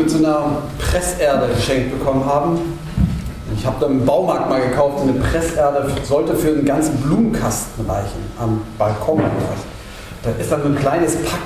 mit 0.00 0.10
so 0.10 0.18
einer 0.18 0.62
Presserde 0.78 1.52
geschenkt 1.54 1.98
bekommen 1.98 2.24
haben. 2.24 2.58
Ich 3.56 3.66
habe 3.66 3.76
da 3.80 3.86
im 3.86 4.04
Baumarkt 4.06 4.48
mal 4.48 4.60
gekauft, 4.60 5.02
eine 5.02 5.12
Presserde 5.12 5.90
sollte 6.04 6.34
für 6.34 6.48
einen 6.48 6.64
ganzen 6.64 6.96
Blumenkasten 6.96 7.84
reichen, 7.84 8.20
am 8.38 8.62
Balkon. 8.78 9.20
Da 10.22 10.30
ist 10.40 10.50
dann 10.50 10.62
so 10.62 10.68
ein 10.68 10.76
kleines 10.76 11.16
Pack. 11.16 11.40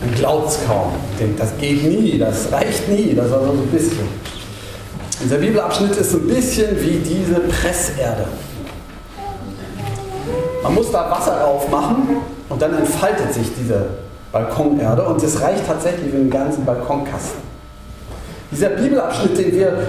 Man 0.00 0.14
glaubt 0.14 0.48
es 0.48 0.58
kaum. 0.66 0.92
Denkt, 1.20 1.38
das 1.38 1.56
geht 1.58 1.84
nie, 1.84 2.18
das 2.18 2.50
reicht 2.50 2.88
nie, 2.88 3.14
das 3.14 3.26
ist 3.26 3.32
also 3.32 3.46
so 3.46 3.52
ein 3.52 3.68
bisschen. 3.68 4.08
Unser 5.22 5.36
Bibelabschnitt 5.36 5.96
ist 5.96 6.10
so 6.10 6.18
ein 6.18 6.26
bisschen 6.26 6.80
wie 6.82 6.96
diese 6.98 7.40
Presserde. 7.40 8.26
Man 10.62 10.74
muss 10.74 10.90
da 10.90 11.10
Wasser 11.10 11.38
drauf 11.38 11.70
machen 11.70 12.16
und 12.48 12.60
dann 12.60 12.74
entfaltet 12.74 13.32
sich 13.32 13.46
diese 13.56 13.86
Balkonerde 14.32 15.04
und 15.04 15.22
es 15.22 15.40
reicht 15.40 15.66
tatsächlich 15.66 16.10
für 16.10 16.16
den 16.16 16.30
ganzen 16.30 16.64
Balkonkasten. 16.64 17.43
Dieser 18.54 18.68
Bibelabschnitt, 18.68 19.36
den 19.36 19.52
wir 19.52 19.86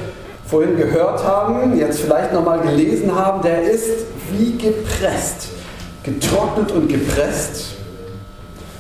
vorhin 0.48 0.76
gehört 0.76 1.24
haben, 1.24 1.78
jetzt 1.78 2.00
vielleicht 2.00 2.34
nochmal 2.34 2.62
gelesen 2.62 3.16
haben, 3.16 3.44
der 3.44 3.62
ist 3.62 4.08
wie 4.32 4.58
gepresst, 4.58 5.50
getrocknet 6.02 6.72
und 6.72 6.88
gepresst. 6.88 7.76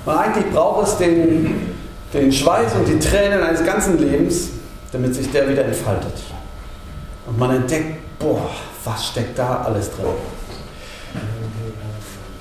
Und 0.08 0.14
eigentlich 0.14 0.52
braucht 0.52 0.88
es 0.88 0.98
den, 0.98 1.76
den 2.16 2.32
Schweiß 2.32 2.74
und 2.74 2.88
die 2.88 2.98
Tränen 2.98 3.44
eines 3.44 3.64
ganzen 3.64 4.00
Lebens, 4.00 4.50
damit 4.92 5.14
sich 5.14 5.32
der 5.32 5.48
wieder 5.48 5.66
entfaltet. 5.66 6.14
Und 7.28 7.38
man 7.38 7.56
entdeckt, 7.56 7.98
boah, 8.18 8.50
was 8.84 9.06
steckt 9.06 9.38
da 9.38 9.66
alles 9.68 9.92
drin? 9.92 10.08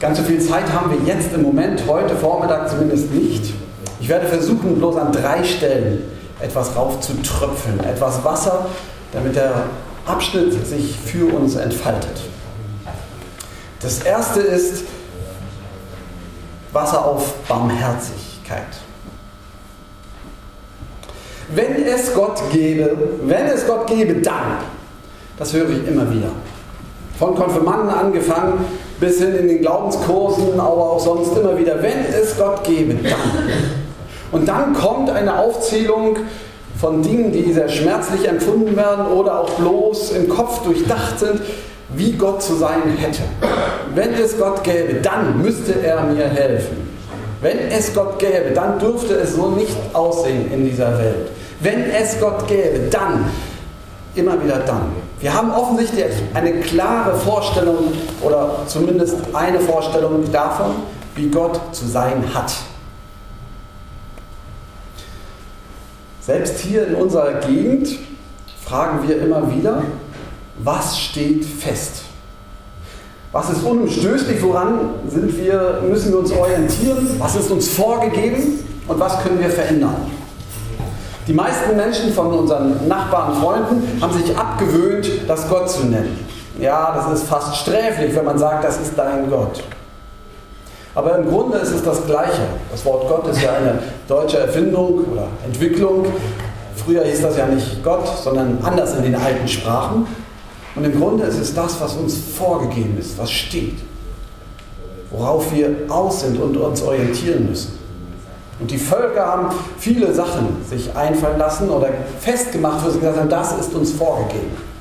Ganz 0.01 0.17
so 0.17 0.25
viel 0.25 0.41
Zeit 0.41 0.73
haben 0.73 0.91
wir 0.91 1.15
jetzt 1.15 1.35
im 1.35 1.43
Moment, 1.43 1.83
heute 1.87 2.17
Vormittag 2.17 2.71
zumindest 2.71 3.13
nicht. 3.13 3.53
Ich 4.01 4.09
werde 4.09 4.29
versuchen, 4.29 4.79
bloß 4.79 4.97
an 4.97 5.13
drei 5.13 5.45
Stellen 5.45 6.05
etwas 6.45 6.77
raufzutröpfeln, 6.77 7.81
etwas 7.81 8.23
Wasser, 8.23 8.67
damit 9.13 9.35
der 9.35 9.65
Abschnitt 10.07 10.53
sich 10.67 10.99
für 10.99 11.35
uns 11.35 11.57
entfaltet. 11.57 12.21
Das 13.81 14.03
erste 14.03 14.41
ist 14.41 14.85
Wasser 16.73 17.05
auf 17.05 17.35
Barmherzigkeit. 17.49 18.67
Wenn 21.49 21.85
es 21.85 22.13
Gott 22.15 22.41
gäbe, 22.53 22.97
wenn 23.23 23.47
es 23.47 23.67
Gott 23.67 23.87
gäbe, 23.87 24.15
dann. 24.21 24.59
Das 25.39 25.53
höre 25.53 25.71
ich 25.71 25.87
immer 25.87 26.11
wieder. 26.11 26.31
Von 27.19 27.35
Konfirmanden 27.35 27.91
angefangen 27.91 28.65
bis 29.01 29.19
hin 29.19 29.35
in 29.35 29.49
den 29.49 29.61
Glaubenskursen, 29.61 30.59
aber 30.59 30.93
auch 30.93 31.01
sonst 31.01 31.37
immer 31.37 31.57
wieder, 31.57 31.83
wenn 31.83 32.05
es 32.07 32.37
Gott 32.37 32.65
gäbe, 32.65 32.95
dann. 32.95 33.84
Und 34.35 34.49
dann 34.49 34.75
kommt 34.75 35.11
eine 35.11 35.39
Aufzählung 35.39 36.17
von 36.81 37.03
Dingen, 37.03 37.31
die 37.31 37.53
sehr 37.53 37.69
schmerzlich 37.69 38.27
empfunden 38.27 38.77
werden 38.77 39.07
oder 39.07 39.41
auch 39.41 39.51
bloß 39.51 40.11
im 40.11 40.29
Kopf 40.29 40.65
durchdacht 40.65 41.21
sind, 41.21 41.41
wie 41.95 42.13
Gott 42.15 42.43
zu 42.43 42.57
sein 42.57 42.83
hätte. 42.99 43.23
Wenn 43.95 44.13
es 44.15 44.37
Gott 44.37 44.65
gäbe, 44.65 44.95
dann 44.95 45.41
müsste 45.41 45.81
er 45.81 46.03
mir 46.03 46.27
helfen. 46.27 46.77
Wenn 47.43 47.59
es 47.71 47.95
Gott 47.95 48.19
gäbe, 48.19 48.51
dann 48.53 48.81
dürfte 48.81 49.15
es 49.15 49.37
so 49.37 49.51
nicht 49.51 49.77
aussehen 49.93 50.51
in 50.53 50.65
dieser 50.69 50.99
Welt. 50.99 51.29
Wenn 51.61 51.89
es 51.93 52.19
Gott 52.19 52.49
gäbe, 52.49 52.89
dann, 52.91 53.31
immer 54.17 54.43
wieder 54.43 54.59
dann. 54.67 54.87
Wir 55.21 55.33
haben 55.33 55.53
offensichtlich 55.53 56.13
eine 56.35 56.55
klare 56.55 57.15
Vorstellung 57.19 57.93
oder 58.21 58.63
zumindest 58.67 59.15
eine 59.33 59.61
Vorstellung 59.61 60.25
davon, 60.33 60.73
wie 61.15 61.29
Gott 61.29 61.61
zu 61.71 61.87
sein 61.87 62.25
hat. 62.35 62.53
Selbst 66.25 66.61
hier 66.61 66.87
in 66.87 66.95
unserer 66.95 67.35
Gegend 67.41 67.99
fragen 68.65 69.07
wir 69.07 69.21
immer 69.21 69.55
wieder, 69.55 69.83
was 70.59 70.99
steht 70.99 71.45
fest? 71.45 72.05
Was 73.31 73.51
ist 73.51 73.63
unumstößlich? 73.63 74.43
Woran 74.43 74.95
sind 75.07 75.37
wir, 75.37 75.83
müssen 75.87 76.13
wir 76.13 76.21
uns 76.21 76.33
orientieren? 76.33 77.11
Was 77.19 77.37
ist 77.37 77.51
uns 77.51 77.69
vorgegeben? 77.69 78.65
Und 78.89 78.99
was 78.99 79.23
können 79.23 79.39
wir 79.39 79.51
verändern? 79.51 79.97
Die 81.27 81.35
meisten 81.35 81.77
Menschen 81.77 82.13
von 82.15 82.33
unseren 82.33 82.89
Nachbarn, 82.89 83.35
Freunden 83.43 84.01
haben 84.01 84.13
sich 84.15 84.35
abgewöhnt, 84.35 85.11
das 85.29 85.47
Gott 85.49 85.69
zu 85.69 85.85
nennen. 85.85 86.19
Ja, 86.59 86.95
das 86.95 87.21
ist 87.21 87.29
fast 87.29 87.57
sträflich, 87.57 88.15
wenn 88.15 88.25
man 88.25 88.39
sagt, 88.39 88.65
das 88.65 88.81
ist 88.81 88.93
dein 88.97 89.29
Gott. 89.29 89.63
Aber 90.95 91.19
im 91.19 91.29
Grunde 91.29 91.59
ist 91.59 91.71
es 91.71 91.83
das 91.83 92.07
Gleiche. 92.07 92.43
Das 92.71 92.85
Wort 92.85 93.09
Gott 93.09 93.27
ist 93.29 93.43
ja 93.43 93.55
eine 93.55 93.81
deutsche 94.07 94.39
Erfindung 94.39 95.05
oder 95.13 95.27
Entwicklung. 95.45 96.07
Früher 96.77 97.05
hieß 97.05 97.23
das 97.23 97.37
ja 97.37 97.47
nicht 97.47 97.83
Gott, 97.83 98.07
sondern 98.23 98.59
anders 98.63 98.97
in 98.97 99.03
den 99.03 99.15
alten 99.17 99.49
Sprachen. 99.49 100.07
Und 100.77 100.85
im 100.85 100.99
Grunde 100.99 101.25
ist 101.25 101.39
es 101.39 101.55
das, 101.55 101.81
was 101.81 101.95
uns 101.95 102.17
vorgegeben 102.37 102.97
ist, 102.99 103.19
was 103.19 103.31
steht, 103.31 103.79
worauf 105.11 105.53
wir 105.53 105.71
aus 105.89 106.21
sind 106.21 106.41
und 106.41 106.57
uns 106.57 106.83
orientieren 106.83 107.49
müssen. 107.49 107.79
Und 108.61 108.71
die 108.71 108.79
Völker 108.79 109.27
haben 109.27 109.49
viele 109.79 110.13
Sachen 110.15 110.65
sich 110.69 110.95
einfallen 110.97 111.39
lassen 111.39 111.71
oder 111.71 111.89
festgemacht, 112.21 112.85
wo 112.85 112.91
sie 112.91 113.01
gesagt 113.01 113.19
haben, 113.19 113.29
das 113.29 113.59
ist 113.59 113.75
uns 113.75 113.93
vorgegeben. 113.93 114.74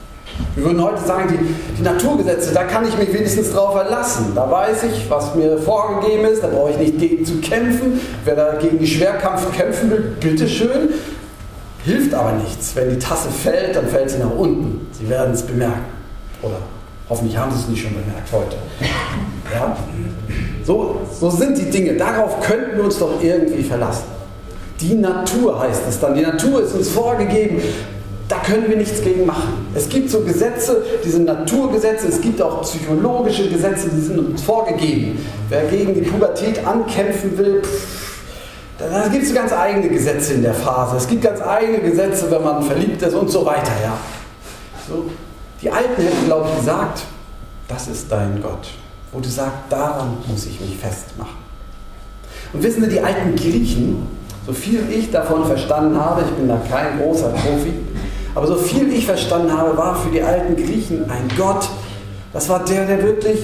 Wir 0.55 0.65
würden 0.65 0.83
heute 0.83 1.03
sagen, 1.03 1.29
die, 1.31 1.75
die, 1.77 1.81
Naturgesetze, 1.81 2.53
da 2.53 2.63
kann 2.63 2.87
ich 2.87 2.97
mich 2.97 3.11
wenigstens 3.11 3.51
drauf 3.51 3.73
verlassen. 3.73 4.33
Da 4.35 4.49
weiß 4.49 4.83
ich, 4.83 5.09
was 5.09 5.33
mir 5.35 5.57
vorgegeben 5.57 6.25
ist, 6.25 6.43
da 6.43 6.47
brauche 6.47 6.71
ich 6.71 6.77
nicht 6.77 6.99
gegen 6.99 7.25
zu 7.25 7.37
kämpfen. 7.37 7.99
Wer 8.23 8.35
da 8.35 8.53
gegen 8.55 8.77
die 8.77 8.87
Schwerkampf 8.87 9.51
kämpfen 9.55 9.89
will, 9.89 10.15
bitteschön. 10.19 10.89
Hilft 11.83 12.13
aber 12.13 12.33
nichts. 12.33 12.75
Wenn 12.75 12.91
die 12.91 12.99
Tasse 12.99 13.29
fällt, 13.29 13.75
dann 13.75 13.87
fällt 13.87 14.09
sie 14.09 14.19
nach 14.19 14.31
unten. 14.31 14.87
Sie 14.91 15.09
werden 15.09 15.33
es 15.33 15.41
bemerken. 15.41 15.85
Oder 16.41 16.57
hoffentlich 17.09 17.37
haben 17.37 17.51
Sie 17.51 17.59
es 17.59 17.67
nicht 17.67 17.81
schon 17.81 17.93
bemerkt 17.93 18.31
heute. 18.31 18.55
Ja? 19.53 19.75
So, 20.63 21.01
so 21.19 21.29
sind 21.29 21.57
die 21.57 21.69
Dinge. 21.69 21.93
Darauf 21.93 22.39
könnten 22.41 22.77
wir 22.77 22.85
uns 22.85 22.99
doch 22.99 23.21
irgendwie 23.21 23.63
verlassen. 23.63 24.05
Die 24.79 24.95
Natur 24.95 25.59
heißt 25.59 25.83
es 25.89 25.99
dann. 25.99 26.15
Die 26.15 26.21
Natur 26.21 26.63
ist 26.63 26.73
uns 26.73 26.89
vorgegeben. 26.89 27.61
Da 28.33 28.39
können 28.39 28.67
wir 28.67 28.77
nichts 28.77 29.01
gegen 29.01 29.27
machen. 29.27 29.67
Es 29.75 29.87
gibt 29.87 30.09
so 30.09 30.21
Gesetze, 30.21 30.83
diese 31.05 31.19
Naturgesetze, 31.19 32.07
es 32.07 32.19
gibt 32.19 32.41
auch 32.41 32.63
psychologische 32.63 33.47
Gesetze, 33.47 33.89
die 33.89 34.01
sind 34.01 34.17
uns 34.17 34.41
vorgegeben. 34.41 35.23
Wer 35.49 35.65
gegen 35.65 35.93
die 35.93 36.01
Pubertät 36.01 36.65
ankämpfen 36.65 37.37
will, 37.37 37.61
pff, 37.61 38.23
da 38.79 39.07
gibt 39.07 39.23
es 39.23 39.33
ganz 39.33 39.53
eigene 39.53 39.87
Gesetze 39.89 40.33
in 40.33 40.41
der 40.41 40.55
Phase. 40.55 40.97
Es 40.97 41.07
gibt 41.07 41.21
ganz 41.21 41.41
eigene 41.41 41.79
Gesetze, 41.79 42.31
wenn 42.31 42.43
man 42.43 42.63
verliebt 42.63 43.01
ist 43.01 43.13
und 43.13 43.29
so 43.29 43.45
weiter. 43.45 43.71
Ja. 43.83 43.97
So, 44.89 45.05
die 45.61 45.69
Alten 45.69 46.01
hätten, 46.01 46.25
glaube 46.25 46.49
ich, 46.49 46.59
gesagt, 46.59 47.03
das 47.67 47.87
ist 47.87 48.11
dein 48.11 48.41
Gott 48.41 48.67
wo 49.13 49.19
du 49.19 49.29
sagst, 49.29 49.57
daran 49.69 50.17
muss 50.27 50.45
ich 50.47 50.59
mich 50.59 50.75
festmachen. 50.75 51.37
Und 52.51 52.63
wissen 52.63 52.83
Sie, 52.83 52.89
die 52.89 52.99
alten 52.99 53.35
Griechen, 53.35 54.07
so 54.45 54.51
viel 54.51 54.83
ich 54.91 55.11
davon 55.11 55.45
verstanden 55.45 55.97
habe, 55.99 56.21
ich 56.21 56.31
bin 56.31 56.47
da 56.47 56.59
kein 56.69 56.99
großer 56.99 57.29
Profi, 57.29 57.73
aber 58.35 58.47
so 58.47 58.55
viel 58.55 58.91
ich 58.91 59.05
verstanden 59.05 59.55
habe, 59.55 59.77
war 59.77 59.95
für 59.95 60.09
die 60.09 60.21
alten 60.21 60.55
Griechen 60.55 61.09
ein 61.09 61.29
Gott, 61.37 61.69
das 62.31 62.49
war 62.49 62.65
der, 62.65 62.85
der 62.85 63.03
wirklich 63.03 63.39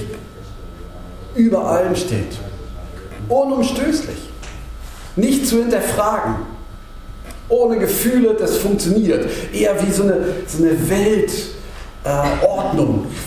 über 1.36 1.64
allem 1.64 1.94
steht. 1.94 2.36
Unumstößlich. 3.28 4.18
Nicht 5.16 5.46
zu 5.46 5.58
hinterfragen. 5.58 6.34
Ohne 7.48 7.78
Gefühle, 7.78 8.34
das 8.34 8.58
funktioniert. 8.58 9.28
Eher 9.52 9.74
wie 9.84 9.92
so 9.92 10.04
eine, 10.04 10.18
so 10.46 10.62
eine 10.62 10.90
Welt, 10.90 11.30
äh, 12.04 12.08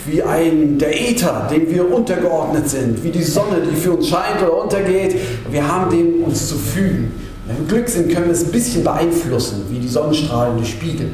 wie 0.06 0.22
ein, 0.22 0.78
der 0.78 1.10
Äther, 1.10 1.48
dem 1.50 1.70
wir 1.70 1.92
untergeordnet 1.92 2.68
sind, 2.68 3.02
wie 3.02 3.10
die 3.10 3.22
Sonne, 3.22 3.60
die 3.60 3.76
für 3.76 3.92
uns 3.92 4.08
scheint 4.08 4.42
oder 4.42 4.62
untergeht. 4.62 5.16
Wir 5.50 5.66
haben 5.66 5.90
dem 5.90 6.24
uns 6.24 6.48
zu 6.48 6.56
fügen. 6.56 7.12
Wenn 7.46 7.58
wir 7.58 7.66
Glück 7.66 7.88
sind, 7.88 8.12
können 8.12 8.26
wir 8.26 8.32
es 8.32 8.44
ein 8.44 8.52
bisschen 8.52 8.84
beeinflussen, 8.84 9.66
wie 9.70 9.78
die 9.78 9.88
Sonnenstrahlen 9.88 10.58
die 10.58 10.66
Spiegel. 10.66 11.10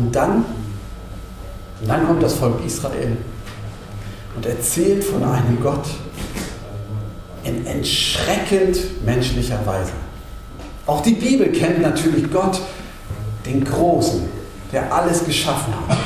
Und 0.00 0.16
dann, 0.16 0.46
und 1.82 1.88
dann 1.88 2.06
kommt 2.06 2.22
das 2.22 2.34
Volk 2.34 2.64
Israel 2.64 3.18
und 4.34 4.46
erzählt 4.46 5.04
von 5.04 5.22
einem 5.22 5.60
Gott 5.62 5.84
in 7.44 7.66
entschreckend 7.66 9.04
menschlicher 9.04 9.58
Weise. 9.66 9.92
Auch 10.86 11.02
die 11.02 11.12
Bibel 11.12 11.52
kennt 11.52 11.82
natürlich 11.82 12.32
Gott, 12.32 12.62
den 13.44 13.62
Großen, 13.62 14.22
der 14.72 14.90
alles 14.90 15.22
geschaffen 15.22 15.74
hat, 15.86 15.98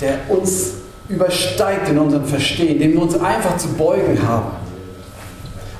der 0.00 0.20
uns 0.28 0.74
übersteigt 1.08 1.88
in 1.88 1.98
unserem 1.98 2.24
Verstehen, 2.24 2.78
dem 2.78 2.92
wir 2.92 3.02
uns 3.02 3.18
einfach 3.18 3.56
zu 3.56 3.68
beugen 3.70 4.20
haben. 4.24 4.52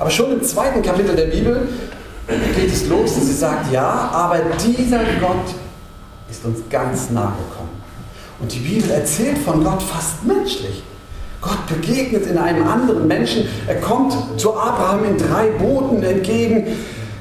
Aber 0.01 0.11
schon 0.11 0.33
im 0.33 0.43
zweiten 0.43 0.83
Kapitel 0.83 1.15
der 1.15 1.27
Bibel 1.27 1.69
geht 2.57 2.73
es 2.73 2.89
los 2.89 3.13
und 3.13 3.23
sie 3.23 3.35
sagt, 3.35 3.73
ja, 3.73 3.89
aber 3.89 4.41
dieser 4.65 4.99
Gott 5.21 5.62
ist 6.33 6.45
uns 6.47 6.61
ganz 6.71 7.11
nahe 7.11 7.35
gekommen. 7.49 7.83
Und 8.41 8.53
die 8.53 8.59
Bibel 8.59 8.91
erzählt 8.91 9.39
von 9.39 9.63
Gott 9.63 9.83
fast 9.83 10.25
menschlich. 10.25 10.83
Gott 11.43 11.67
begegnet 11.67 12.27
in 12.27 12.39
einem 12.39 12.67
anderen 12.67 13.07
Menschen. 13.07 13.47
Er 13.67 13.77
kommt 13.77 14.15
zu 14.41 14.57
Abraham 14.57 15.05
in 15.05 15.19
drei 15.19 15.49
Booten 15.49 16.03
entgegen. 16.03 16.69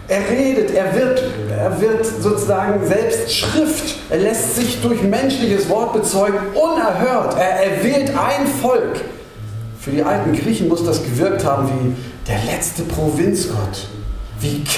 Er 0.07 0.29
redet, 0.29 0.71
er 0.71 0.95
wird, 0.95 1.23
er 1.49 1.81
wird 1.81 2.05
sozusagen 2.05 2.87
selbst 2.87 3.33
Schrift. 3.33 3.97
Er 4.09 4.19
lässt 4.19 4.55
sich 4.55 4.81
durch 4.81 5.01
menschliches 5.03 5.67
Wort 5.69 5.93
bezeugen, 5.93 6.39
unerhört. 6.53 7.35
Er 7.37 7.65
erwählt 7.65 8.09
ein 8.11 8.47
Volk. 8.61 9.01
Für 9.79 9.91
die 9.91 10.03
alten 10.03 10.33
Griechen 10.33 10.67
muss 10.67 10.85
das 10.85 11.03
gewirkt 11.03 11.43
haben 11.43 11.67
wie 11.67 11.95
der 12.27 12.39
letzte 12.53 12.83
Provinzgott. 12.83 13.87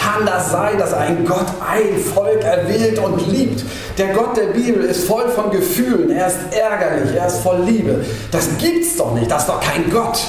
Kann 0.04 0.26
das 0.26 0.52
sein, 0.52 0.78
dass 0.78 0.94
ein 0.94 1.24
Gott 1.26 1.46
ein 1.66 1.98
Volk 1.98 2.44
erwählt 2.44 3.00
und 3.00 3.26
liebt? 3.32 3.64
Der 3.98 4.14
Gott 4.14 4.36
der 4.36 4.48
Bibel 4.48 4.84
ist 4.84 5.06
voll 5.06 5.30
von 5.30 5.50
Gefühlen, 5.50 6.10
er 6.10 6.28
ist 6.28 6.40
ärgerlich, 6.52 7.16
er 7.16 7.28
ist 7.28 7.38
voll 7.38 7.62
Liebe. 7.62 8.04
Das 8.30 8.50
gibt's 8.58 8.98
doch 8.98 9.14
nicht, 9.14 9.32
das 9.32 9.44
ist 9.44 9.50
doch 9.50 9.62
kein 9.62 9.90
Gott. 9.90 10.20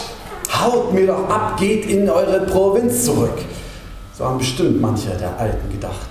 Haut 0.60 0.94
mir 0.94 1.08
doch 1.08 1.28
ab, 1.28 1.56
geht 1.58 1.86
in 1.86 2.08
eure 2.08 2.46
Provinz 2.46 3.04
zurück. 3.04 3.36
So 4.16 4.24
haben 4.24 4.38
bestimmt 4.38 4.80
manche 4.80 5.10
der 5.10 5.36
Alten 5.40 5.68
gedacht. 5.68 6.08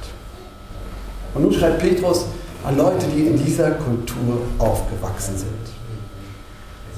Und 1.33 1.43
nun 1.43 1.53
schreibt 1.53 1.79
Petrus 1.79 2.25
an 2.65 2.75
Leute, 2.75 3.05
die 3.15 3.27
in 3.27 3.45
dieser 3.45 3.71
Kultur 3.71 4.41
aufgewachsen 4.59 5.37
sind. 5.37 5.49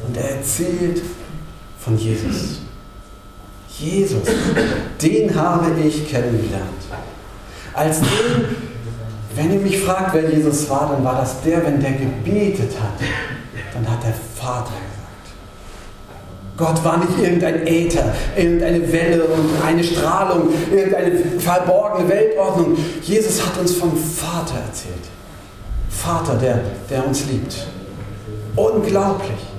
Und 0.08 0.18
er 0.18 0.38
erzählt 0.38 1.04
von 1.80 1.96
Jesus. 1.96 2.62
Jesus, 3.78 4.24
den 5.02 5.36
habe 5.36 5.72
ich 5.86 6.10
kennengelernt. 6.10 6.64
Als 7.74 8.00
den, 8.00 8.56
wenn 9.36 9.54
ihr 9.54 9.60
mich 9.60 9.80
fragt, 9.80 10.14
wer 10.14 10.30
Jesus 10.30 10.70
war, 10.70 10.92
dann 10.94 11.04
war 11.04 11.16
das 11.16 11.42
der, 11.42 11.66
wenn 11.66 11.82
der 11.82 11.92
gebetet 11.92 12.72
hat, 12.80 12.94
dann 13.74 13.90
hat 13.90 14.02
der 14.04 14.14
Vater 14.36 14.72
gesagt. 14.72 14.96
Gott 16.58 16.86
war 16.86 16.98
nicht 17.00 17.20
irgendein 17.20 17.68
Äther, 17.68 18.14
irgendeine 18.38 18.90
Welle 18.92 19.26
und 19.26 19.50
eine 19.66 19.84
Strahlung, 19.84 20.48
irgendeine 20.72 21.20
verborgene 21.38 22.08
Weltordnung. 22.08 22.78
Jesus 23.02 23.46
hat 23.46 23.60
uns 23.60 23.76
vom 23.76 23.92
Vater 23.98 24.56
erzählt. 24.66 24.96
Vater, 25.90 26.36
der, 26.36 26.62
der 26.90 27.06
uns 27.06 27.26
liebt. 27.26 27.68
Unglaublich. 28.56 29.55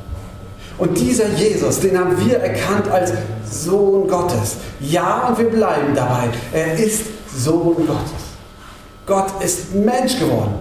Und 0.78 0.98
dieser 0.98 1.28
Jesus, 1.30 1.80
den 1.80 1.98
haben 1.98 2.18
wir 2.18 2.38
erkannt 2.38 2.88
als 2.90 3.12
Sohn 3.50 4.06
Gottes. 4.08 4.56
Ja, 4.80 5.28
und 5.28 5.38
wir 5.38 5.48
bleiben 5.48 5.94
dabei. 5.94 6.28
Er 6.52 6.74
ist 6.78 7.02
Sohn 7.34 7.76
Gottes. 7.76 8.26
Gott 9.06 9.42
ist 9.42 9.74
Mensch 9.74 10.18
geworden. 10.18 10.54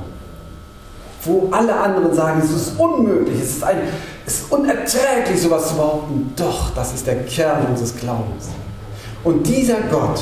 Wo 1.24 1.50
alle 1.52 1.76
anderen 1.76 2.14
sagen, 2.14 2.42
es 2.44 2.52
ist 2.52 2.80
unmöglich, 2.80 3.42
es 3.42 3.58
ist, 3.58 3.64
ein, 3.64 3.78
es 4.26 4.42
ist 4.42 4.52
unerträglich, 4.52 5.42
sowas 5.42 5.70
zu 5.70 5.76
behaupten. 5.76 6.32
Doch, 6.36 6.74
das 6.76 6.94
ist 6.94 7.08
der 7.08 7.24
Kern 7.24 7.66
unseres 7.66 7.96
Glaubens. 7.98 8.50
Und 9.24 9.46
dieser 9.48 9.82
Gott, 9.90 10.22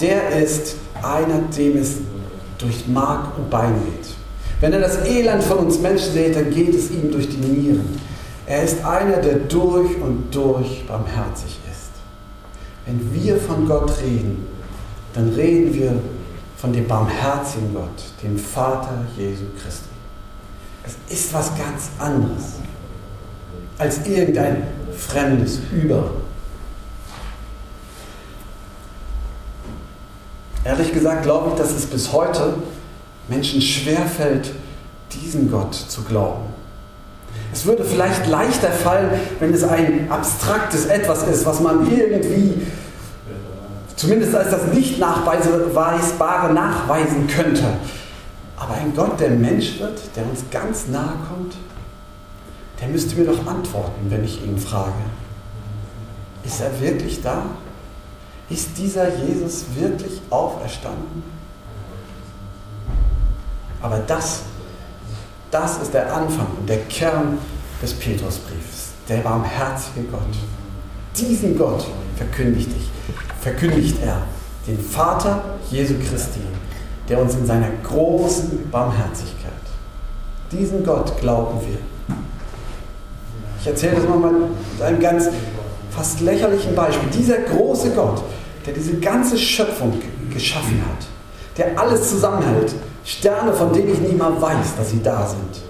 der 0.00 0.42
ist 0.42 0.76
einer, 1.02 1.40
dem 1.56 1.78
es 1.78 1.94
durch 2.58 2.86
Mark 2.86 3.38
und 3.38 3.48
Bein 3.48 3.72
geht. 3.86 4.14
Wenn 4.60 4.74
er 4.74 4.80
das 4.80 5.06
Elend 5.06 5.42
von 5.42 5.58
uns 5.58 5.78
Menschen 5.80 6.12
sieht, 6.12 6.36
dann 6.36 6.50
geht 6.50 6.74
es 6.74 6.90
ihm 6.90 7.10
durch 7.10 7.28
die 7.28 7.38
Nieren. 7.38 7.98
Er 8.46 8.62
ist 8.62 8.84
einer, 8.84 9.18
der 9.18 9.36
durch 9.36 9.96
und 10.00 10.34
durch 10.34 10.86
barmherzig 10.86 11.58
ist. 11.70 11.90
Wenn 12.86 13.12
wir 13.14 13.36
von 13.36 13.66
Gott 13.66 13.92
reden, 14.02 14.46
dann 15.14 15.28
reden 15.30 15.72
wir 15.74 15.94
von 16.56 16.72
dem 16.72 16.86
barmherzigen 16.86 17.74
Gott, 17.74 18.02
dem 18.22 18.38
Vater 18.38 19.04
Jesu 19.16 19.44
Christi. 19.60 19.88
Es 20.84 20.96
ist 21.08 21.32
was 21.32 21.50
ganz 21.56 21.90
anderes 21.98 22.54
als 23.78 24.06
irgendein 24.06 24.64
fremdes 24.96 25.60
Über. 25.72 26.10
Ehrlich 30.64 30.92
gesagt 30.92 31.24
glaube 31.24 31.50
ich, 31.50 31.54
dass 31.56 31.72
es 31.72 31.86
bis 31.86 32.12
heute 32.12 32.54
Menschen 33.28 33.60
schwerfällt, 33.60 34.52
diesen 35.12 35.50
Gott 35.50 35.74
zu 35.74 36.02
glauben. 36.02 36.51
Es 37.52 37.66
würde 37.66 37.84
vielleicht 37.84 38.26
leichter 38.26 38.70
fallen, 38.70 39.10
wenn 39.38 39.52
es 39.52 39.62
ein 39.62 40.10
abstraktes 40.10 40.86
Etwas 40.86 41.22
ist, 41.24 41.44
was 41.44 41.60
man 41.60 41.90
irgendwie, 41.90 42.66
zumindest 43.94 44.34
als 44.34 44.50
das 44.50 44.72
nicht 44.72 44.98
nachweisbare, 44.98 46.52
nachweisen 46.52 47.26
könnte. 47.26 47.64
Aber 48.56 48.74
ein 48.74 48.94
Gott, 48.96 49.20
der 49.20 49.30
Mensch 49.30 49.80
wird, 49.80 50.00
der 50.16 50.24
uns 50.24 50.44
ganz 50.50 50.88
nahe 50.88 51.14
kommt, 51.28 51.54
der 52.80 52.88
müsste 52.88 53.16
mir 53.16 53.26
doch 53.26 53.46
antworten, 53.46 54.06
wenn 54.08 54.24
ich 54.24 54.42
ihn 54.42 54.56
frage. 54.56 54.92
Ist 56.44 56.60
er 56.60 56.80
wirklich 56.80 57.22
da? 57.22 57.42
Ist 58.48 58.78
dieser 58.78 59.08
Jesus 59.16 59.64
wirklich 59.76 60.20
auferstanden? 60.30 61.22
Aber 63.82 63.98
das 64.06 64.42
das 65.52 65.82
ist 65.82 65.94
der 65.94 66.12
Anfang 66.12 66.46
und 66.58 66.68
der 66.68 66.78
Kern 66.88 67.38
des 67.80 67.92
Petrusbriefs, 67.92 68.92
der 69.08 69.18
barmherzige 69.18 70.06
Gott. 70.10 70.20
Diesen 71.16 71.56
Gott 71.56 71.86
verkündigt, 72.16 72.70
ich, 72.76 72.90
verkündigt 73.40 73.98
er, 74.02 74.22
den 74.66 74.78
Vater 74.78 75.44
Jesu 75.70 75.94
Christi, 75.94 76.40
der 77.08 77.20
uns 77.20 77.34
in 77.34 77.46
seiner 77.46 77.68
großen 77.84 78.70
Barmherzigkeit. 78.70 79.52
Diesen 80.50 80.84
Gott 80.84 81.20
glauben 81.20 81.60
wir. 81.60 82.16
Ich 83.60 83.66
erzähle 83.66 83.96
das 83.96 84.04
nochmal 84.04 84.32
mit 84.32 84.82
einem 84.82 85.00
ganz 85.00 85.28
fast 85.90 86.20
lächerlichen 86.20 86.74
Beispiel. 86.74 87.10
Dieser 87.10 87.38
große 87.38 87.90
Gott, 87.90 88.22
der 88.64 88.72
diese 88.72 88.94
ganze 88.94 89.36
Schöpfung 89.36 90.00
geschaffen 90.32 90.82
hat, 90.88 91.06
der 91.58 91.78
alles 91.78 92.08
zusammenhält, 92.08 92.74
Sterne, 93.04 93.52
von 93.52 93.72
denen 93.72 93.92
ich 93.92 94.00
nie 94.00 94.14
mal 94.14 94.40
weiß, 94.40 94.76
dass 94.76 94.90
sie 94.90 95.02
da 95.02 95.26
sind. 95.26 95.62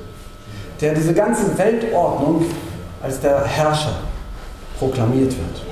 Der 0.81 0.95
diese 0.95 1.15
ganze 1.15 1.57
Weltordnung 1.57 2.45
als 3.03 3.21
der 3.21 3.45
Herrscher 3.45 3.95
proklamiert 4.79 5.33
wird. 5.33 5.63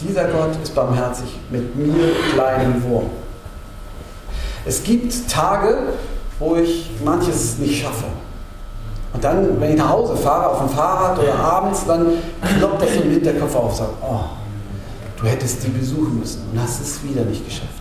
Dieser 0.00 0.24
Gott 0.28 0.50
ist 0.62 0.74
barmherzig 0.74 1.38
mit 1.50 1.74
mir, 1.74 2.12
kleinen 2.32 2.82
Wurm. 2.84 3.10
Es 4.64 4.82
gibt 4.82 5.28
Tage, 5.28 5.94
wo 6.38 6.56
ich 6.56 6.90
manches 7.04 7.58
nicht 7.58 7.82
schaffe. 7.82 8.04
Und 9.12 9.24
dann, 9.24 9.60
wenn 9.60 9.70
ich 9.72 9.78
nach 9.78 9.88
Hause 9.88 10.16
fahre, 10.16 10.50
auf 10.50 10.58
dem 10.58 10.68
Fahrrad 10.68 11.18
oder 11.18 11.34
abends, 11.34 11.84
dann 11.86 12.06
kloppt 12.58 12.82
das 12.82 12.90
im 12.96 13.10
Hinterkopf 13.10 13.56
auf 13.56 13.70
und 13.70 13.76
sagt, 13.76 13.94
oh, 14.02 14.20
du 15.20 15.26
hättest 15.26 15.64
die 15.64 15.70
besuchen 15.70 16.20
müssen 16.20 16.42
und 16.52 16.62
hast 16.62 16.80
es 16.80 17.02
wieder 17.02 17.24
nicht 17.24 17.44
geschafft. 17.44 17.77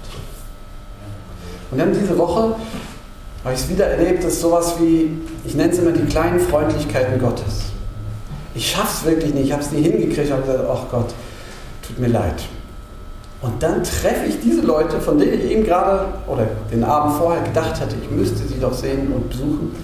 Und 1.72 1.78
dann 1.80 1.94
diese 1.94 2.18
Woche 2.18 2.56
habe 3.44 3.54
ich 3.54 3.60
es 3.62 3.70
wieder 3.70 3.86
erlebt, 3.86 4.24
dass 4.24 4.42
sowas 4.42 4.76
wie, 4.80 5.18
ich 5.46 5.56
nenne 5.56 5.72
es 5.72 5.80
immer 5.80 5.92
die 5.92 6.06
kleinen 6.06 6.40
Freundlichkeiten 6.40 7.20
Gottes. 7.20 7.68
Ich 8.56 8.72
schaffe 8.72 8.90
es 9.00 9.06
wirklich 9.06 9.34
nicht, 9.34 9.46
ich 9.46 9.52
habe 9.52 9.62
es 9.62 9.72
nie 9.72 9.82
hingekriegt, 9.82 10.32
habe 10.32 10.42
gesagt, 10.42 10.66
ach 10.70 10.90
Gott, 10.90 11.14
tut 11.86 12.00
mir 12.00 12.08
leid. 12.08 12.44
Und 13.42 13.62
dann 13.62 13.84
treffe 13.84 14.26
ich 14.28 14.40
diese 14.42 14.62
Leute, 14.62 15.00
von 15.00 15.20
denen 15.20 15.34
ich 15.34 15.52
eben 15.52 15.64
gerade 15.64 16.06
oder 16.26 16.48
den 16.72 16.84
Abend 16.84 17.18
vorher 17.18 17.44
gedacht 17.44 17.80
hatte, 17.80 17.96
ich 18.02 18.10
müsste 18.10 18.48
sie 18.48 18.60
doch 18.60 18.74
sehen 18.74 19.12
und 19.14 19.30
besuchen, 19.30 19.76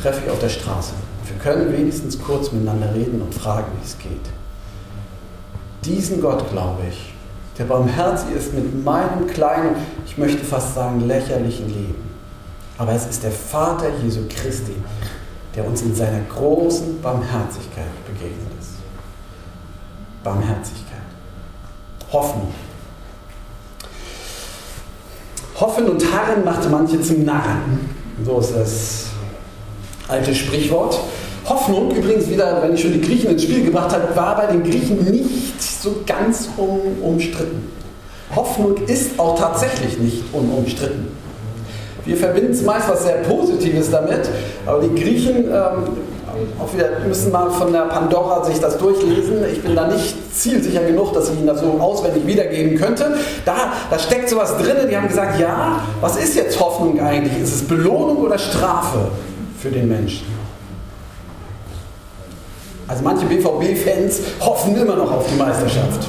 treffe 0.00 0.22
ich 0.24 0.30
auf 0.30 0.40
der 0.40 0.48
Straße. 0.48 0.92
Wir 1.26 1.38
können 1.38 1.72
wenigstens 1.72 2.20
kurz 2.20 2.50
miteinander 2.50 2.92
reden 2.94 3.22
und 3.22 3.34
fragen, 3.34 3.66
wie 3.80 3.86
es 3.86 3.96
geht. 3.98 4.10
Diesen 5.84 6.20
Gott, 6.20 6.50
glaube 6.50 6.82
ich, 6.90 7.12
der 7.58 7.64
barmherzig 7.64 8.36
ist 8.36 8.54
mit 8.54 8.84
meinem 8.84 9.26
kleinen, 9.26 9.76
ich 10.04 10.18
möchte 10.18 10.44
fast 10.44 10.74
sagen, 10.74 11.06
lächerlichen 11.06 11.68
Leben. 11.68 12.10
Aber 12.78 12.92
es 12.92 13.06
ist 13.06 13.22
der 13.22 13.30
Vater 13.30 13.86
Jesu 14.02 14.20
Christi, 14.28 14.76
der 15.54 15.66
uns 15.66 15.80
in 15.82 15.94
seiner 15.94 16.20
großen 16.34 17.00
Barmherzigkeit 17.00 17.86
begegnet 18.06 18.52
ist. 18.60 18.72
Barmherzigkeit. 20.22 20.96
Hoffnung. 22.12 22.52
Hoffen 25.58 25.88
und 25.88 26.04
Harren 26.12 26.44
machte 26.44 26.68
manche 26.68 27.00
zum 27.00 27.24
Narren. 27.24 27.88
So 28.24 28.40
ist 28.40 28.54
das 28.54 29.06
alte 30.08 30.34
Sprichwort. 30.34 31.00
Hoffnung, 31.48 31.90
übrigens 31.92 32.28
wieder, 32.28 32.60
wenn 32.62 32.74
ich 32.74 32.82
schon 32.82 32.92
die 32.92 33.00
Griechen 33.00 33.30
ins 33.30 33.44
Spiel 33.44 33.64
gebracht 33.64 33.92
habe, 33.92 34.14
war 34.14 34.36
bei 34.36 34.46
den 34.46 34.62
Griechen 34.62 35.02
nicht 35.10 35.55
so 35.86 35.94
ganz 36.04 36.48
unumstritten. 36.56 37.70
Hoffnung 38.34 38.76
ist 38.86 39.18
auch 39.18 39.38
tatsächlich 39.38 39.98
nicht 39.98 40.24
unumstritten. 40.32 41.08
Wir 42.04 42.16
verbinden 42.16 42.52
es 42.52 42.62
meist 42.62 42.88
was 42.88 43.04
sehr 43.04 43.16
Positives 43.22 43.90
damit, 43.90 44.28
aber 44.64 44.80
die 44.80 45.00
Griechen 45.00 45.44
ähm, 45.44 45.84
auch 46.60 46.74
wieder 46.74 47.00
müssen 47.06 47.32
mal 47.32 47.50
von 47.50 47.72
der 47.72 47.82
Pandora 47.82 48.44
sich 48.44 48.60
das 48.60 48.76
durchlesen. 48.78 49.44
Ich 49.50 49.62
bin 49.62 49.74
da 49.74 49.86
nicht 49.86 50.14
zielsicher 50.34 50.82
genug, 50.82 51.12
dass 51.14 51.30
ich 51.30 51.36
Ihnen 51.36 51.46
das 51.46 51.60
so 51.60 51.78
auswendig 51.80 52.26
wiedergeben 52.26 52.76
könnte. 52.76 53.16
Da, 53.44 53.72
da 53.90 53.98
steckt 53.98 54.28
sowas 54.28 54.56
drin. 54.58 54.88
Die 54.90 54.96
haben 54.96 55.08
gesagt, 55.08 55.40
ja, 55.40 55.80
was 56.00 56.16
ist 56.16 56.36
jetzt 56.36 56.60
Hoffnung 56.60 57.00
eigentlich? 57.00 57.42
Ist 57.42 57.54
es 57.54 57.62
Belohnung 57.62 58.18
oder 58.18 58.38
Strafe 58.38 59.08
für 59.58 59.70
den 59.70 59.88
Menschen? 59.88 60.35
Also 62.88 63.02
manche 63.02 63.26
BVB-Fans 63.26 64.20
hoffen 64.40 64.76
immer 64.76 64.96
noch 64.96 65.10
auf 65.10 65.26
die 65.28 65.36
Meisterschaft. 65.36 66.08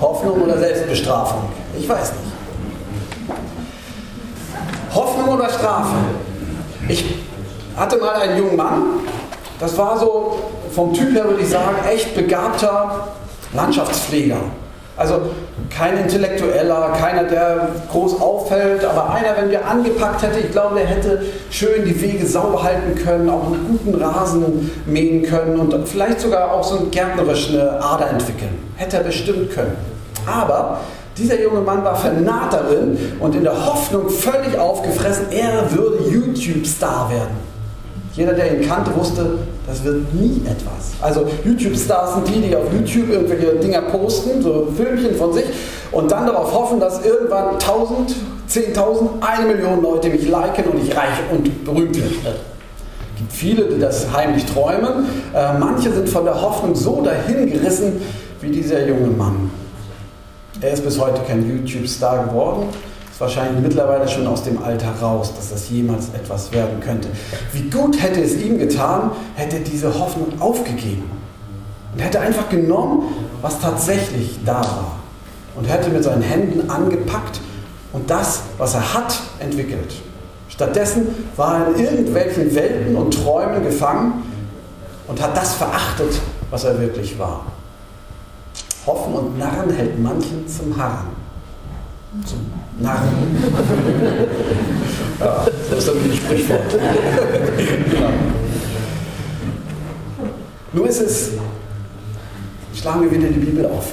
Hoffnung 0.00 0.42
oder 0.42 0.58
Selbstbestrafung? 0.58 1.42
Ich 1.78 1.88
weiß 1.88 2.12
nicht. 2.12 3.36
Hoffnung 4.94 5.28
oder 5.28 5.48
Strafe? 5.50 5.94
Ich 6.88 7.04
hatte 7.76 7.98
mal 7.98 8.14
einen 8.14 8.38
jungen 8.38 8.56
Mann, 8.56 8.82
das 9.60 9.76
war 9.76 9.98
so 9.98 10.38
vom 10.74 10.92
Typ 10.94 11.14
her, 11.14 11.24
würde 11.24 11.42
ich 11.42 11.48
sagen, 11.48 11.76
echt 11.88 12.14
begabter 12.14 13.08
Landschaftspfleger. 13.52 14.38
Also 14.96 15.20
kein 15.68 15.98
Intellektueller, 15.98 16.96
keiner, 16.98 17.24
der 17.24 17.68
groß 17.90 18.18
auffällt, 18.20 18.82
aber 18.82 19.10
einer, 19.10 19.36
wenn 19.36 19.50
wir 19.50 19.66
angepackt 19.66 20.22
hätte, 20.22 20.38
ich 20.40 20.50
glaube, 20.50 20.76
der 20.76 20.86
hätte 20.86 21.22
schön 21.50 21.84
die 21.84 22.00
Wege 22.00 22.26
sauber 22.26 22.62
halten 22.62 22.94
können, 23.04 23.28
auch 23.28 23.46
einen 23.46 23.66
guten 23.68 24.02
Rasen 24.02 24.70
mähen 24.86 25.22
können 25.22 25.60
und 25.60 25.86
vielleicht 25.86 26.20
sogar 26.20 26.50
auch 26.50 26.64
so 26.64 26.78
eine 26.78 26.86
gärtnerische 26.88 27.78
Ader 27.82 28.08
entwickeln. 28.08 28.58
Hätte 28.76 28.96
er 28.98 29.02
bestimmt 29.02 29.50
können. 29.52 29.76
Aber 30.26 30.80
dieser 31.18 31.40
junge 31.42 31.60
Mann 31.60 31.84
war 31.84 31.96
vernarrt 31.96 32.54
darin 32.54 32.98
und 33.20 33.34
in 33.34 33.44
der 33.44 33.66
Hoffnung 33.66 34.08
völlig 34.08 34.58
aufgefressen, 34.58 35.26
er 35.30 35.70
würde 35.72 36.08
YouTube-Star 36.10 37.10
werden. 37.10 37.55
Jeder, 38.16 38.32
der 38.32 38.56
ihn 38.56 38.66
kannte, 38.66 38.94
wusste, 38.96 39.38
das 39.66 39.84
wird 39.84 40.14
nie 40.14 40.40
etwas. 40.46 40.92
Also 41.02 41.26
YouTube-Stars 41.44 42.14
sind 42.14 42.28
die, 42.28 42.48
die 42.48 42.56
auf 42.56 42.64
YouTube 42.72 43.10
irgendwelche 43.10 43.56
Dinger 43.56 43.82
posten, 43.82 44.40
so 44.40 44.68
Filmchen 44.74 45.14
von 45.16 45.34
sich, 45.34 45.44
und 45.92 46.10
dann 46.10 46.26
darauf 46.26 46.52
hoffen, 46.54 46.80
dass 46.80 47.04
irgendwann 47.04 47.54
1000, 47.54 48.14
10.000, 48.50 49.08
eine 49.20 49.46
Million 49.52 49.82
Leute 49.82 50.08
mich 50.08 50.26
liken 50.26 50.64
und 50.64 50.82
ich 50.82 50.96
reich 50.96 51.18
und 51.30 51.64
berühmt 51.64 51.94
werde. 51.94 52.38
Es 53.14 53.18
gibt 53.18 53.32
viele, 53.32 53.64
die 53.64 53.80
das 53.80 54.06
heimlich 54.14 54.46
träumen. 54.46 55.06
Äh, 55.34 55.58
manche 55.58 55.92
sind 55.92 56.08
von 56.08 56.24
der 56.24 56.40
Hoffnung 56.40 56.74
so 56.74 57.02
dahin 57.02 57.50
gerissen 57.50 58.00
wie 58.40 58.50
dieser 58.50 58.86
junge 58.86 59.08
Mann. 59.08 59.50
Er 60.62 60.72
ist 60.72 60.84
bis 60.84 60.98
heute 60.98 61.20
kein 61.26 61.46
YouTube-Star 61.46 62.24
geworden 62.24 62.68
ist 63.16 63.20
wahrscheinlich 63.22 63.62
mittlerweile 63.62 64.06
schon 64.06 64.26
aus 64.26 64.42
dem 64.42 64.62
Alter 64.62 64.90
raus, 65.00 65.32
dass 65.34 65.48
das 65.48 65.70
jemals 65.70 66.08
etwas 66.12 66.52
werden 66.52 66.80
könnte. 66.80 67.08
Wie 67.54 67.70
gut 67.70 67.98
hätte 68.02 68.20
es 68.20 68.36
ihm 68.36 68.58
getan, 68.58 69.10
hätte 69.36 69.60
diese 69.60 69.98
Hoffnung 69.98 70.38
aufgegeben 70.38 71.10
und 71.94 72.00
hätte 72.00 72.20
einfach 72.20 72.50
genommen, 72.50 73.04
was 73.40 73.58
tatsächlich 73.58 74.38
da 74.44 74.60
war 74.60 74.96
und 75.54 75.64
hätte 75.64 75.88
mit 75.88 76.04
seinen 76.04 76.20
Händen 76.20 76.68
angepackt 76.68 77.40
und 77.94 78.10
das, 78.10 78.42
was 78.58 78.74
er 78.74 78.92
hat, 78.92 79.18
entwickelt. 79.38 79.94
Stattdessen 80.50 81.06
war 81.36 81.60
er 81.60 81.74
in 81.74 81.84
irgendwelchen 81.84 82.54
Welten 82.54 82.96
und 82.96 83.14
Träumen 83.14 83.62
gefangen 83.62 84.24
und 85.08 85.22
hat 85.22 85.34
das 85.34 85.54
verachtet, 85.54 86.20
was 86.50 86.64
er 86.64 86.78
wirklich 86.78 87.18
war. 87.18 87.46
Hoffen 88.84 89.14
und 89.14 89.38
Narren 89.38 89.70
hält 89.70 89.98
manchen 89.98 90.46
zum 90.46 90.76
Harren 90.76 91.15
zum 92.24 92.50
Narren. 92.78 93.08
ja, 95.20 95.46
das 95.70 95.78
ist 95.78 95.90
ein 95.90 96.12
Sprichwort. 96.12 96.78
genau. 97.90 98.10
Nur 100.72 100.88
ist 100.88 101.00
es, 101.00 101.30
schlagen 102.74 103.02
wir 103.02 103.10
wieder 103.10 103.28
die 103.28 103.40
Bibel 103.40 103.66
auf 103.66 103.92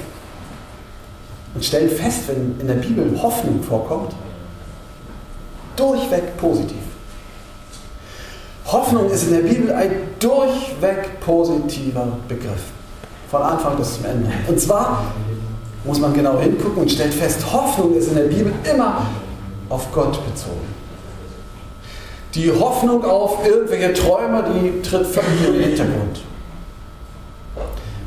und 1.56 1.64
stellen 1.64 1.90
fest, 1.90 2.24
wenn 2.28 2.60
in 2.60 2.68
der 2.68 2.76
Bibel 2.76 3.22
Hoffnung 3.22 3.62
vorkommt, 3.64 4.14
durchweg 5.76 6.36
positiv. 6.38 6.78
Hoffnung 8.66 9.10
ist 9.10 9.28
in 9.28 9.34
der 9.34 9.42
Bibel 9.42 9.72
ein 9.72 9.92
durchweg 10.20 11.20
positiver 11.20 12.18
Begriff. 12.28 12.64
Von 13.30 13.42
Anfang 13.42 13.78
bis 13.78 13.96
zum 13.96 14.06
Ende. 14.06 14.32
Und 14.48 14.60
zwar 14.60 15.14
muss 15.84 16.00
man 16.00 16.14
genau 16.14 16.40
hingucken 16.40 16.84
und 16.84 16.92
stellt 16.92 17.14
fest, 17.14 17.40
Hoffnung 17.52 17.96
ist 17.96 18.10
in 18.10 18.16
der 18.16 18.24
Bibel 18.24 18.54
immer 18.70 19.06
auf 19.70 19.92
Gott 19.92 20.20
bezogen. 20.26 20.74
Die 22.34 22.52
Hoffnung 22.52 23.04
auf 23.06 23.46
irgendwelche 23.46 23.94
Träume, 23.94 24.44
die 24.54 24.82
tritt 24.82 25.06
völlig 25.06 25.48
in 25.48 25.54
den 25.54 25.64
Hintergrund. 25.64 26.22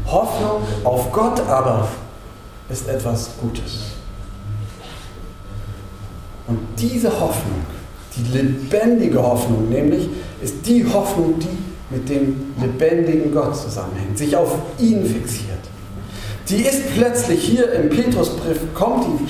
Hoffnung 0.06 0.62
auf 0.84 1.12
Gott 1.12 1.40
aber 1.48 1.88
ist 2.68 2.88
etwas 2.88 3.30
Gutes. 3.40 3.92
Und 6.46 6.58
diese 6.78 7.08
Hoffnung, 7.08 7.64
die 8.16 8.38
lebendige 8.38 9.22
Hoffnung 9.22 9.68
nämlich, 9.68 10.08
ist 10.40 10.66
die 10.66 10.84
Hoffnung, 10.92 11.38
die 11.38 11.94
mit 11.94 12.08
dem 12.08 12.54
lebendigen 12.60 13.32
Gott 13.32 13.56
zusammenhängt, 13.56 14.18
sich 14.18 14.36
auf 14.36 14.54
ihn 14.78 15.04
fixiert. 15.04 15.55
Die 16.48 16.62
ist 16.62 16.94
plötzlich 16.94 17.42
hier 17.42 17.72
im 17.72 17.90
Petrusbrief, 17.90 18.60
kommt 18.72 19.04
die 19.04 19.28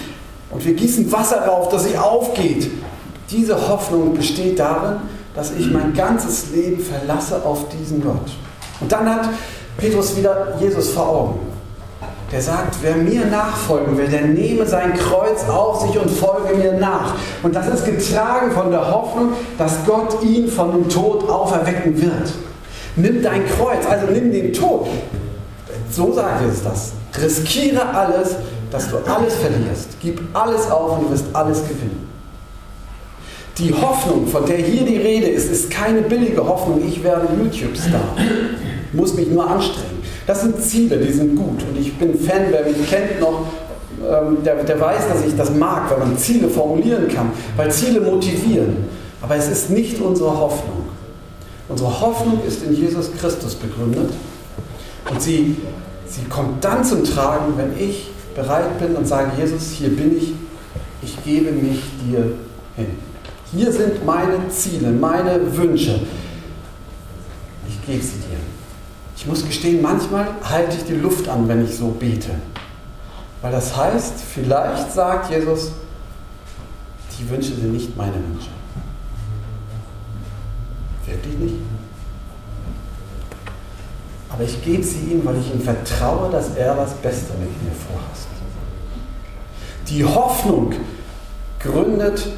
und 0.50 0.64
wir 0.64 0.74
gießen 0.74 1.10
Wasser 1.10 1.46
drauf, 1.46 1.70
dass 1.70 1.84
sie 1.84 1.96
aufgeht. 1.96 2.70
Diese 3.30 3.68
Hoffnung 3.68 4.14
besteht 4.14 4.58
darin, 4.58 4.98
dass 5.34 5.52
ich 5.52 5.70
mein 5.70 5.94
ganzes 5.94 6.50
Leben 6.52 6.78
verlasse 6.78 7.42
auf 7.44 7.66
diesen 7.70 8.02
Gott. 8.02 8.30
Und 8.80 8.92
dann 8.92 9.08
hat 9.08 9.30
Petrus 9.78 10.16
wieder 10.16 10.56
Jesus 10.60 10.90
vor 10.90 11.08
Augen. 11.08 11.40
Der 12.30 12.42
sagt, 12.42 12.76
wer 12.82 12.96
mir 12.96 13.24
nachfolgen 13.26 13.96
will, 13.96 14.08
der 14.08 14.22
nehme 14.22 14.66
sein 14.66 14.92
Kreuz 14.94 15.48
auf 15.48 15.82
sich 15.82 15.98
und 15.98 16.10
folge 16.10 16.54
mir 16.54 16.72
nach. 16.72 17.14
Und 17.42 17.54
das 17.54 17.68
ist 17.68 17.84
getragen 17.84 18.50
von 18.50 18.70
der 18.70 18.92
Hoffnung, 18.92 19.32
dass 19.56 19.72
Gott 19.86 20.22
ihn 20.22 20.48
von 20.48 20.72
dem 20.72 20.88
Tod 20.88 21.28
auferwecken 21.30 22.00
wird. 22.00 22.32
Nimm 22.96 23.22
dein 23.22 23.46
Kreuz, 23.46 23.86
also 23.88 24.06
nimm 24.12 24.32
den 24.32 24.52
Tod. 24.52 24.88
So 25.90 26.12
sagt 26.12 26.42
Jesus 26.42 26.62
das. 26.62 26.92
Riskiere 27.20 27.88
alles, 27.88 28.36
dass 28.70 28.90
du 28.90 28.96
alles 28.98 29.34
verlierst. 29.34 29.88
Gib 30.00 30.20
alles 30.32 30.70
auf 30.70 30.98
und 30.98 31.06
du 31.06 31.12
wirst 31.12 31.24
alles 31.32 31.62
gewinnen. 31.62 32.06
Die 33.58 33.72
Hoffnung, 33.72 34.26
von 34.26 34.44
der 34.44 34.58
hier 34.58 34.84
die 34.84 34.98
Rede 34.98 35.28
ist, 35.28 35.50
ist 35.50 35.70
keine 35.70 36.02
billige 36.02 36.46
Hoffnung, 36.46 36.82
ich 36.86 37.02
werde 37.02 37.28
YouTube-Star. 37.42 38.14
Muss 38.92 39.14
mich 39.14 39.28
nur 39.28 39.48
anstrengen. 39.48 40.02
Das 40.26 40.42
sind 40.42 40.60
Ziele, 40.60 40.98
die 40.98 41.12
sind 41.12 41.36
gut. 41.36 41.62
Und 41.62 41.78
ich 41.80 41.96
bin 41.96 42.18
Fan, 42.18 42.46
wer 42.50 42.64
mich 42.64 42.90
kennt 42.90 43.20
noch, 43.20 43.46
ähm, 44.02 44.38
der, 44.44 44.62
der 44.62 44.78
weiß, 44.78 45.08
dass 45.08 45.24
ich 45.24 45.34
das 45.36 45.54
mag, 45.54 45.90
wenn 45.90 46.00
man 46.00 46.18
Ziele 46.18 46.48
formulieren 46.48 47.08
kann, 47.08 47.30
weil 47.56 47.70
Ziele 47.70 48.00
motivieren. 48.00 48.76
Aber 49.22 49.36
es 49.36 49.48
ist 49.48 49.70
nicht 49.70 50.00
unsere 50.00 50.38
Hoffnung. 50.38 50.84
Unsere 51.68 52.00
Hoffnung 52.00 52.40
ist 52.46 52.62
in 52.62 52.74
Jesus 52.74 53.10
Christus 53.18 53.54
begründet. 53.54 54.10
Und 55.10 55.22
sie 55.22 55.56
Sie 56.16 56.24
kommt 56.24 56.64
dann 56.64 56.84
zum 56.84 57.04
Tragen, 57.04 57.56
wenn 57.56 57.78
ich 57.78 58.10
bereit 58.34 58.78
bin 58.78 58.94
und 58.96 59.06
sage, 59.06 59.32
Jesus, 59.36 59.70
hier 59.72 59.94
bin 59.94 60.16
ich, 60.16 60.32
ich 61.02 61.22
gebe 61.24 61.52
mich 61.52 61.82
dir 62.04 62.32
hin. 62.76 62.86
Hier 63.52 63.72
sind 63.72 64.04
meine 64.04 64.48
Ziele, 64.48 64.90
meine 64.90 65.56
Wünsche. 65.56 66.00
Ich 67.68 67.86
gebe 67.86 68.02
sie 68.02 68.18
dir. 68.18 68.38
Ich 69.16 69.26
muss 69.26 69.44
gestehen, 69.44 69.82
manchmal 69.82 70.28
halte 70.42 70.76
ich 70.76 70.84
die 70.84 70.94
Luft 70.94 71.28
an, 71.28 71.48
wenn 71.48 71.64
ich 71.64 71.76
so 71.76 71.88
bete. 71.88 72.30
Weil 73.42 73.52
das 73.52 73.76
heißt, 73.76 74.14
vielleicht 74.34 74.92
sagt 74.92 75.30
Jesus, 75.30 75.72
die 77.18 77.28
Wünsche 77.30 77.54
sind 77.54 77.72
nicht 77.72 77.96
meine 77.96 78.14
Wünsche. 78.14 78.50
Wirklich 81.06 81.38
nicht? 81.38 81.54
Aber 84.36 84.44
ich 84.44 84.62
gebe 84.62 84.82
sie 84.82 85.12
ihm, 85.12 85.24
weil 85.24 85.38
ich 85.38 85.50
ihm 85.50 85.62
vertraue, 85.62 86.30
dass 86.30 86.54
er 86.56 86.74
das 86.74 86.92
Beste 86.96 87.32
mit 87.40 87.48
mir 87.62 87.72
vorhast. 87.72 88.26
Die 89.88 90.04
Hoffnung 90.04 90.74
gründet 91.58 92.28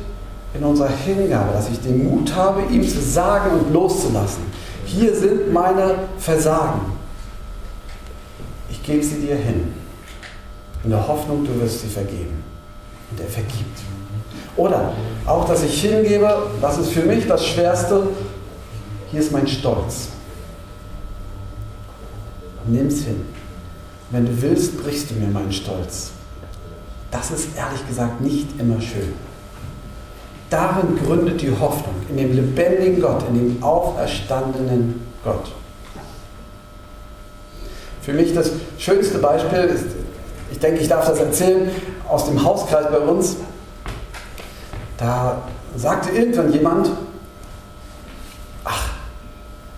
in 0.54 0.62
unserer 0.62 0.90
Hingabe, 0.90 1.52
dass 1.52 1.68
ich 1.68 1.80
den 1.80 2.08
Mut 2.08 2.32
habe, 2.36 2.62
ihm 2.72 2.86
zu 2.86 3.00
sagen 3.00 3.50
und 3.58 3.72
loszulassen. 3.72 4.44
Hier 4.84 5.12
sind 5.12 5.52
meine 5.52 5.96
Versagen. 6.20 6.80
Ich 8.70 8.80
gebe 8.84 9.02
sie 9.02 9.16
dir 9.16 9.34
hin. 9.34 9.74
In 10.84 10.90
der 10.90 11.08
Hoffnung, 11.08 11.44
du 11.44 11.60
wirst 11.60 11.80
sie 11.80 11.88
vergeben. 11.88 12.44
Und 13.10 13.20
er 13.20 13.26
vergibt. 13.26 13.80
Oder 14.56 14.92
auch, 15.26 15.46
dass 15.46 15.64
ich 15.64 15.82
hingebe, 15.82 16.46
das 16.60 16.78
ist 16.78 16.90
für 16.90 17.02
mich 17.02 17.26
das 17.26 17.44
Schwerste, 17.44 18.06
hier 19.10 19.20
ist 19.20 19.32
mein 19.32 19.48
Stolz 19.48 20.10
nimm's 22.72 23.02
hin. 23.04 23.25
Wenn 24.10 24.26
du 24.26 24.42
willst, 24.42 24.82
brichst 24.82 25.10
du 25.10 25.14
mir 25.14 25.28
meinen 25.28 25.52
Stolz. 25.52 26.10
Das 27.10 27.30
ist 27.30 27.56
ehrlich 27.56 27.87
gesagt 27.87 28.20
nicht 28.20 28.58
immer 28.58 28.80
schön. 28.80 29.12
Darin 30.50 30.96
gründet 30.96 31.42
die 31.42 31.50
Hoffnung, 31.50 31.94
in 32.08 32.16
dem 32.16 32.34
lebendigen 32.34 33.00
Gott, 33.02 33.22
in 33.28 33.34
dem 33.34 33.62
auferstandenen 33.62 35.06
Gott. 35.22 35.52
Für 38.00 38.14
mich 38.14 38.32
das 38.32 38.52
schönste 38.78 39.18
Beispiel 39.18 39.58
ist, 39.58 39.84
ich 40.50 40.58
denke, 40.58 40.80
ich 40.80 40.88
darf 40.88 41.06
das 41.06 41.18
erzählen, 41.18 41.70
aus 42.08 42.25
dem 42.25 42.42
Hauskreis 42.42 42.87
bei 42.90 43.00
uns. 43.00 43.37
Da 44.96 45.42
sagte 45.76 46.10
irgendwann 46.10 46.50
jemand, 46.50 46.90
ach, 48.64 48.92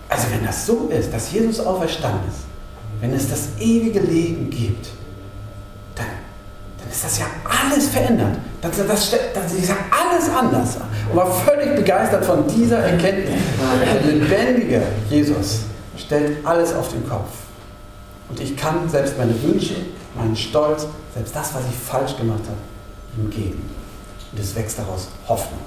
also 0.09 0.27
wenn 0.31 0.47
das 0.47 0.67
so 0.67 0.89
ist, 0.89 1.13
dass 1.13 1.33
Jesus 1.33 1.59
auferstanden 1.59 2.29
ist, 2.29 2.50
wenn 3.01 3.15
es 3.15 3.29
das 3.29 3.49
ewige 3.59 4.01
Leben 4.01 4.51
gibt, 4.51 4.89
dann, 5.95 6.07
dann 6.79 6.91
ist 6.91 7.05
das 7.05 7.19
ja 7.19 7.27
alles 7.45 7.89
verändert. 7.89 8.37
Das, 8.61 8.77
das, 8.77 9.17
das 9.35 9.53
ist 9.53 9.69
ja 9.69 9.77
alles 9.91 10.29
anders. 10.29 10.77
Und 11.09 11.17
war 11.17 11.31
völlig 11.31 11.75
begeistert 11.77 12.25
von 12.25 12.47
dieser 12.47 12.79
Erkenntnis. 12.79 13.41
Der 13.85 14.13
lebendige 14.13 14.83
Jesus 15.09 15.61
stellt 15.97 16.45
alles 16.45 16.75
auf 16.75 16.91
den 16.93 17.09
Kopf. 17.09 17.31
Und 18.29 18.41
ich 18.41 18.57
kann 18.57 18.89
selbst 18.89 19.19
meine 19.19 19.41
Wünsche, 19.43 19.75
meinen 20.15 20.37
Stolz, 20.37 20.87
selbst 21.15 21.35
das, 21.35 21.55
was 21.55 21.63
ich 21.69 21.77
falsch 21.77 22.17
gemacht 22.17 22.43
habe, 22.45 23.21
ihm 23.21 23.31
geben. 23.31 23.71
Und 24.31 24.41
es 24.41 24.55
wächst 24.55 24.79
daraus 24.79 25.09
Hoffnung. 25.27 25.61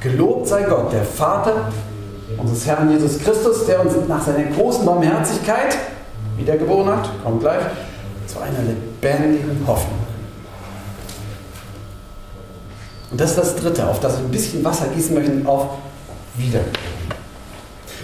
Gelobt 0.00 0.48
sei 0.48 0.62
Gott, 0.62 0.92
der 0.92 1.04
Vater 1.04 1.70
unseres 2.36 2.66
Herrn 2.66 2.90
Jesus 2.90 3.18
Christus, 3.18 3.66
der 3.66 3.80
uns 3.80 3.94
nach 4.08 4.24
seiner 4.24 4.44
großen 4.44 4.84
Barmherzigkeit 4.84 5.76
wiedergeboren 6.40 6.96
hat, 6.96 7.10
kommt 7.22 7.40
gleich, 7.40 7.62
zu 8.26 8.40
einer 8.40 8.58
lebendigen 8.62 9.64
Hoffnung. 9.66 9.98
Und 13.10 13.20
das 13.20 13.30
ist 13.30 13.38
das 13.38 13.56
Dritte, 13.56 13.86
auf 13.86 14.00
das 14.00 14.18
wir 14.18 14.24
ein 14.24 14.30
bisschen 14.30 14.64
Wasser 14.64 14.86
gießen 14.94 15.14
möchten, 15.14 15.46
auf 15.46 15.66
Wiedergeburt. 16.36 16.78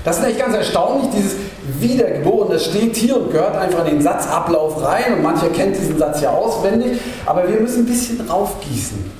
Das 0.05 0.19
ist 0.19 0.25
eigentlich 0.25 0.39
ganz 0.39 0.55
erstaunlich, 0.55 1.11
dieses 1.11 1.33
Wiedergeboren, 1.81 2.53
das 2.53 2.67
steht 2.67 2.97
hier 2.97 3.21
und 3.21 3.33
gehört 3.33 3.57
einfach 3.57 3.85
in 3.87 3.97
den 3.97 4.03
Satzablauf 4.03 4.81
rein 4.81 5.15
und 5.15 5.23
mancher 5.23 5.49
kennt 5.49 5.77
diesen 5.77 5.99
Satz 5.99 6.21
ja 6.21 6.31
auswendig, 6.31 7.01
aber 7.25 7.49
wir 7.49 7.61
müssen 7.61 7.81
ein 7.81 7.87
bisschen 7.87 8.21
raufgießen, 8.21 9.11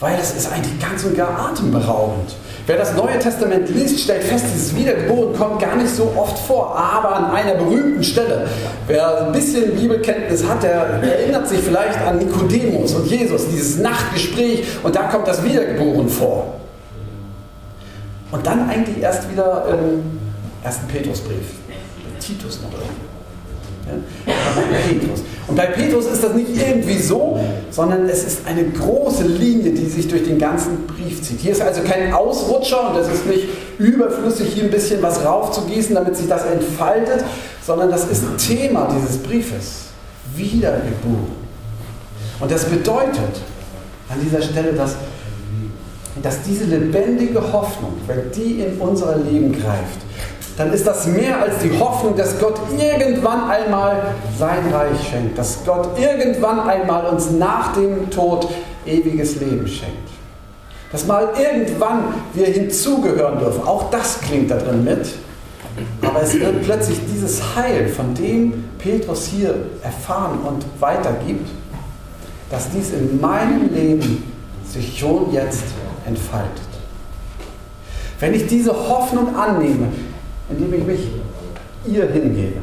weil 0.00 0.18
es 0.20 0.34
ist 0.34 0.52
eigentlich 0.52 0.78
ganz 0.80 1.04
und 1.04 1.16
gar 1.16 1.50
atemberaubend. 1.50 2.36
Wer 2.68 2.76
das 2.76 2.94
Neue 2.94 3.18
Testament 3.18 3.70
liest, 3.70 3.98
stellt 3.98 4.22
fest, 4.24 4.44
dieses 4.54 4.76
Wiedergeboren 4.76 5.34
kommt 5.34 5.58
gar 5.58 5.74
nicht 5.74 5.88
so 5.88 6.12
oft 6.14 6.38
vor, 6.38 6.78
aber 6.78 7.16
an 7.16 7.30
einer 7.30 7.54
berühmten 7.54 8.04
Stelle. 8.04 8.46
Wer 8.86 9.24
ein 9.24 9.32
bisschen 9.32 9.74
Bibelkenntnis 9.74 10.46
hat, 10.46 10.62
der 10.62 10.72
erinnert 11.02 11.48
sich 11.48 11.60
vielleicht 11.60 11.98
an 11.98 12.18
Nikodemus 12.18 12.92
und 12.92 13.06
Jesus, 13.06 13.48
dieses 13.48 13.78
Nachtgespräch 13.78 14.66
und 14.82 14.94
da 14.94 15.04
kommt 15.04 15.26
das 15.26 15.42
Wiedergeboren 15.42 16.10
vor. 16.10 16.60
Und 18.32 18.46
dann 18.46 18.68
eigentlich 18.68 19.02
erst 19.02 19.32
wieder 19.32 19.64
im 19.70 20.20
ersten 20.62 20.86
Petrusbrief, 20.88 21.46
Titus 22.20 22.60
noch 22.60 22.72
irgendwie. 22.72 23.07
Ja? 23.88 24.32
Petrus. 24.88 25.20
Und 25.46 25.56
bei 25.56 25.66
Petrus 25.66 26.06
ist 26.06 26.22
das 26.22 26.34
nicht 26.34 26.50
irgendwie 26.56 26.98
so, 26.98 27.40
sondern 27.70 28.08
es 28.08 28.24
ist 28.24 28.40
eine 28.46 28.64
große 28.64 29.24
Linie, 29.24 29.72
die 29.72 29.86
sich 29.86 30.06
durch 30.08 30.24
den 30.24 30.38
ganzen 30.38 30.86
Brief 30.86 31.22
zieht. 31.22 31.40
Hier 31.40 31.52
ist 31.52 31.62
also 31.62 31.80
kein 31.82 32.12
Ausrutscher 32.12 32.90
und 32.90 32.98
es 32.98 33.08
ist 33.08 33.26
nicht 33.26 33.48
überflüssig, 33.78 34.52
hier 34.52 34.64
ein 34.64 34.70
bisschen 34.70 35.02
was 35.02 35.24
raufzugießen, 35.24 35.94
damit 35.94 36.16
sich 36.16 36.28
das 36.28 36.44
entfaltet, 36.44 37.24
sondern 37.64 37.90
das 37.90 38.06
ist 38.08 38.24
Thema 38.38 38.88
dieses 38.94 39.18
Briefes. 39.18 39.86
Wiedergeboren. 40.34 41.38
Und 42.40 42.50
das 42.50 42.64
bedeutet 42.66 43.42
an 44.08 44.20
dieser 44.22 44.42
Stelle, 44.42 44.72
dass, 44.72 44.96
dass 46.22 46.42
diese 46.42 46.64
lebendige 46.64 47.40
Hoffnung, 47.52 47.94
wenn 48.06 48.30
die 48.32 48.60
in 48.60 48.78
unser 48.78 49.16
Leben 49.16 49.52
greift, 49.52 49.98
dann 50.58 50.72
ist 50.72 50.84
das 50.84 51.06
mehr 51.06 51.40
als 51.40 51.60
die 51.62 51.78
Hoffnung, 51.78 52.16
dass 52.16 52.38
Gott 52.40 52.58
irgendwann 52.76 53.48
einmal 53.48 54.14
sein 54.36 54.72
Reich 54.72 55.08
schenkt, 55.08 55.38
dass 55.38 55.64
Gott 55.64 55.96
irgendwann 55.96 56.58
einmal 56.58 57.06
uns 57.06 57.30
nach 57.30 57.74
dem 57.74 58.10
Tod 58.10 58.48
ewiges 58.84 59.36
Leben 59.36 59.68
schenkt. 59.68 60.10
Dass 60.90 61.06
mal 61.06 61.28
irgendwann 61.38 62.14
wir 62.34 62.46
hinzugehören 62.46 63.38
dürfen. 63.38 63.62
Auch 63.68 63.88
das 63.90 64.20
klingt 64.20 64.50
da 64.50 64.56
drin 64.56 64.82
mit. 64.82 65.08
Aber 66.02 66.22
es 66.22 66.34
wird 66.34 66.64
plötzlich 66.64 66.98
dieses 67.12 67.54
Heil, 67.54 67.88
von 67.88 68.14
dem 68.14 68.64
Petrus 68.78 69.26
hier 69.26 69.54
erfahren 69.84 70.40
und 70.44 70.64
weitergibt, 70.80 71.48
dass 72.50 72.68
dies 72.70 72.90
in 72.90 73.20
meinem 73.20 73.72
Leben 73.72 74.24
sich 74.68 74.98
schon 74.98 75.32
jetzt 75.32 75.62
entfaltet. 76.04 76.50
Wenn 78.18 78.34
ich 78.34 78.48
diese 78.48 78.72
Hoffnung 78.72 79.36
annehme, 79.36 79.86
indem 80.50 80.74
ich 80.74 80.84
mich 80.84 81.00
ihr 81.86 82.06
hingebe, 82.06 82.60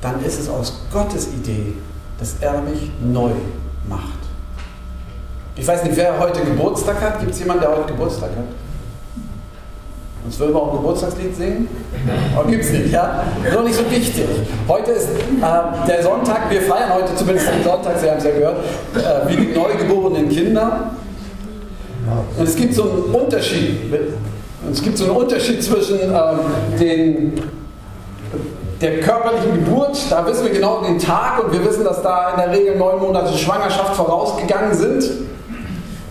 dann 0.00 0.24
ist 0.24 0.40
es 0.40 0.48
aus 0.48 0.80
Gottes 0.92 1.28
Idee, 1.28 1.74
dass 2.18 2.36
er 2.40 2.60
mich 2.62 2.90
neu 3.02 3.30
macht. 3.88 4.18
Ich 5.56 5.66
weiß 5.66 5.82
nicht, 5.84 5.96
wer 5.96 6.18
heute 6.18 6.40
Geburtstag 6.42 7.00
hat. 7.00 7.18
Gibt 7.20 7.32
es 7.32 7.40
jemanden, 7.40 7.62
der 7.62 7.70
heute 7.76 7.92
Geburtstag 7.92 8.30
hat? 8.30 8.44
Sonst 10.22 10.40
würden 10.40 10.54
wir 10.54 10.62
auch 10.62 10.72
ein 10.72 10.76
Geburtstagslied 10.78 11.34
singen? 11.36 11.68
Aber 12.36 12.48
gibt 12.48 12.64
es 12.64 12.70
nicht, 12.70 12.92
ja? 12.92 13.24
Ist 13.44 13.54
doch 13.54 13.64
nicht 13.64 13.76
so 13.76 13.90
wichtig. 13.90 14.24
Heute 14.68 14.90
ist 14.92 15.08
äh, 15.08 15.86
der 15.88 16.02
Sonntag, 16.02 16.50
wir 16.50 16.62
feiern 16.62 16.92
heute 16.92 17.14
zumindest 17.14 17.48
den 17.48 17.64
Sonntag, 17.64 17.98
Sie 17.98 18.10
haben 18.10 18.18
es 18.18 18.24
ja 18.24 18.30
gehört, 18.32 18.58
äh, 18.94 19.28
wie 19.28 19.36
die 19.36 19.54
neugeborenen 19.54 20.28
Kinder. 20.28 20.90
Und 22.36 22.48
es 22.48 22.56
gibt 22.56 22.74
so 22.74 22.82
einen 22.82 23.02
Unterschied 23.14 23.90
es 24.72 24.82
gibt 24.82 24.98
so 24.98 25.04
einen 25.04 25.16
Unterschied 25.16 25.62
zwischen 25.62 25.98
ähm, 26.00 26.78
den, 26.78 27.42
der 28.80 29.00
körperlichen 29.00 29.64
Geburt, 29.64 29.98
da 30.10 30.26
wissen 30.26 30.44
wir 30.44 30.52
genau 30.52 30.82
den 30.82 30.98
Tag 30.98 31.42
und 31.42 31.52
wir 31.52 31.64
wissen, 31.64 31.84
dass 31.84 32.02
da 32.02 32.30
in 32.30 32.40
der 32.40 32.50
Regel 32.50 32.76
neun 32.76 33.00
Monate 33.00 33.36
Schwangerschaft 33.36 33.96
vorausgegangen 33.96 34.74
sind. 34.74 35.04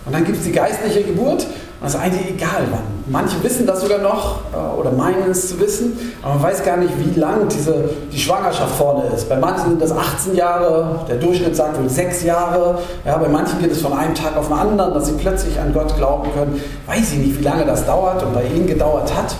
Und 0.05 0.13
dann 0.13 0.23
gibt 0.23 0.37
es 0.37 0.43
die 0.43 0.51
geistliche 0.51 1.03
Geburt 1.03 1.45
und 1.79 1.85
das 1.85 1.93
ist 1.93 1.99
eigentlich 1.99 2.29
egal 2.31 2.63
wann. 2.71 2.81
Manche 3.05 3.41
wissen 3.43 3.67
das 3.67 3.81
sogar 3.81 3.99
noch 3.99 4.39
äh, 4.51 4.79
oder 4.79 4.91
meinen 4.91 5.29
es 5.29 5.49
zu 5.49 5.59
wissen, 5.59 5.97
aber 6.23 6.33
man 6.35 6.43
weiß 6.43 6.63
gar 6.63 6.77
nicht, 6.77 6.91
wie 6.97 7.19
lang 7.19 7.47
diese, 7.49 7.89
die 8.11 8.19
Schwangerschaft 8.19 8.75
vorne 8.75 9.03
ist. 9.15 9.29
Bei 9.29 9.37
manchen 9.37 9.69
sind 9.69 9.81
das 9.81 9.91
18 9.91 10.35
Jahre, 10.35 11.01
der 11.07 11.17
Durchschnitt 11.17 11.55
sagt 11.55 11.79
wohl 11.79 11.87
6 11.87 12.23
Jahre. 12.23 12.79
Ja, 13.05 13.17
bei 13.17 13.29
manchen 13.29 13.59
geht 13.59 13.71
es 13.71 13.81
von 13.81 13.93
einem 13.93 14.15
Tag 14.15 14.35
auf 14.35 14.47
den 14.47 14.57
anderen, 14.57 14.93
dass 14.95 15.05
sie 15.05 15.13
plötzlich 15.13 15.59
an 15.59 15.71
Gott 15.71 15.95
glauben 15.95 16.31
können. 16.33 16.59
Weiß 16.87 17.11
ich 17.13 17.19
nicht, 17.19 17.39
wie 17.39 17.43
lange 17.43 17.65
das 17.65 17.85
dauert 17.85 18.23
und 18.23 18.33
bei 18.33 18.43
ihnen 18.43 18.65
gedauert 18.65 19.15
hat, 19.15 19.35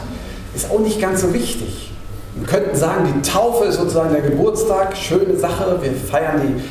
ist 0.55 0.69
auch 0.69 0.79
nicht 0.79 1.01
ganz 1.01 1.21
so 1.21 1.33
wichtig. 1.33 1.91
Wir 2.35 2.45
könnten 2.45 2.75
sagen, 2.75 3.11
die 3.15 3.27
Taufe 3.27 3.65
ist 3.65 3.77
sozusagen 3.77 4.11
der 4.11 4.21
Geburtstag, 4.21 4.95
schöne 4.95 5.37
Sache. 5.37 5.79
Wir 5.81 5.91
feiern 5.91 6.41
die 6.43 6.61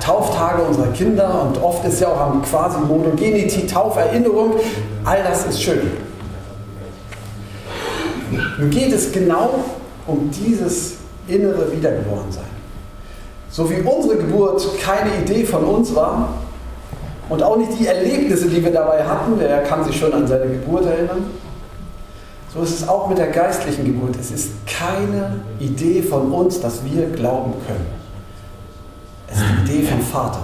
Tauftage 0.00 0.62
unserer 0.62 0.88
Kinder 0.88 1.42
und 1.42 1.62
oft 1.62 1.84
ist 1.84 2.00
ja 2.00 2.08
auch 2.08 2.20
am 2.20 2.42
quasi 2.42 2.78
Monogenity 2.78 3.66
Tauferinnerung. 3.66 4.54
All 5.04 5.22
das 5.24 5.46
ist 5.46 5.60
schön. 5.60 5.90
Nun 8.58 8.70
geht 8.70 8.92
es 8.92 9.12
genau 9.12 9.50
um 10.06 10.30
dieses 10.30 10.94
innere 11.26 11.70
Wiedergeborensein. 11.72 12.44
So 13.50 13.68
wie 13.68 13.80
unsere 13.80 14.16
Geburt 14.16 14.66
keine 14.80 15.10
Idee 15.22 15.44
von 15.44 15.64
uns 15.64 15.94
war 15.94 16.28
und 17.28 17.42
auch 17.42 17.56
nicht 17.56 17.78
die 17.78 17.86
Erlebnisse, 17.86 18.48
die 18.48 18.64
wir 18.64 18.72
dabei 18.72 19.04
hatten, 19.04 19.32
wer 19.36 19.62
kann 19.64 19.84
sich 19.84 19.98
schon 19.98 20.12
an 20.12 20.26
seine 20.26 20.46
Geburt 20.46 20.86
erinnern, 20.86 21.26
so 22.54 22.62
ist 22.62 22.80
es 22.80 22.88
auch 22.88 23.08
mit 23.08 23.18
der 23.18 23.28
geistlichen 23.28 23.84
Geburt. 23.84 24.16
Es 24.20 24.30
ist 24.30 24.50
keine 24.66 25.40
Idee 25.58 26.02
von 26.02 26.30
uns, 26.32 26.60
dass 26.60 26.84
wir 26.84 27.06
glauben 27.06 27.54
können. 27.66 28.01
Es 29.32 29.38
ist 29.38 29.46
die 29.66 29.72
Idee 29.72 29.86
vom 29.86 30.00
Vater, 30.00 30.42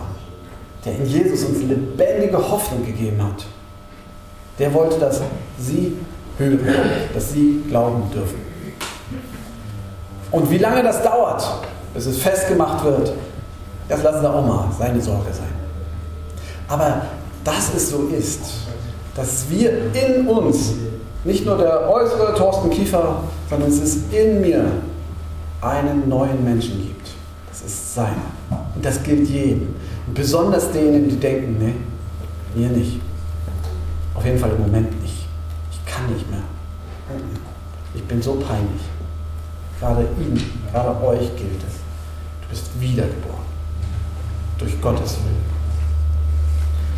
der 0.85 0.97
in 0.97 1.07
Jesus 1.07 1.45
uns 1.45 1.59
lebendige 1.59 2.39
Hoffnung 2.39 2.85
gegeben 2.85 3.23
hat. 3.23 3.45
Der 4.59 4.73
wollte, 4.73 4.99
dass 4.99 5.21
sie 5.59 5.97
hören, 6.39 6.61
dass 7.15 7.33
sie 7.33 7.63
glauben 7.69 8.11
dürfen. 8.11 8.39
Und 10.31 10.51
wie 10.51 10.59
lange 10.59 10.83
das 10.83 11.03
dauert, 11.03 11.43
bis 11.95 12.07
es 12.07 12.19
festgemacht 12.19 12.85
wird, 12.85 13.13
das 13.89 14.03
lassen 14.03 14.23
der 14.23 14.35
Oma 14.35 14.71
seine 14.79 15.01
Sorge 15.01 15.33
sein. 15.33 15.49
Aber 16.69 17.03
dass 17.45 17.75
es 17.75 17.91
so 17.91 18.09
ist, 18.09 18.41
dass 19.15 19.47
wir 19.49 19.95
in 19.95 20.29
uns, 20.29 20.75
nicht 21.25 21.45
nur 21.45 21.57
der 21.59 21.89
äußere 21.91 22.35
Thorsten 22.35 22.71
Kiefer, 22.71 23.23
sondern 23.49 23.69
es 23.71 23.79
ist 23.79 24.13
in 24.13 24.41
mir, 24.41 24.65
einen 25.61 26.09
neuen 26.09 26.45
Menschen 26.45 26.79
gibt. 26.79 27.09
Das 27.51 27.63
ist 27.63 27.95
sein. 27.95 28.15
Das 28.83 29.03
gilt 29.03 29.29
jedem. 29.29 29.75
Besonders 30.15 30.73
denen, 30.73 31.09
die 31.09 31.17
denken, 31.17 31.57
nee, 31.59 31.75
mir 32.55 32.69
nicht. 32.69 33.01
Auf 34.15 34.25
jeden 34.25 34.39
Fall 34.39 34.51
im 34.51 34.63
Moment 34.63 35.03
nicht 35.03 35.19
kann 35.99 36.13
nicht 36.13 36.31
mehr. 36.31 36.41
Ich 37.95 38.05
bin 38.05 38.23
so 38.23 38.35
peinlich. 38.35 38.83
Gerade 39.81 40.07
ihm, 40.19 40.39
gerade 40.71 41.05
euch 41.05 41.37
gilt 41.37 41.63
es. 41.67 41.75
Du 42.43 42.49
bist 42.51 42.67
wiedergeboren. 42.79 43.49
Durch 44.59 44.81
Gottes 44.81 45.17
Willen. 45.17 45.59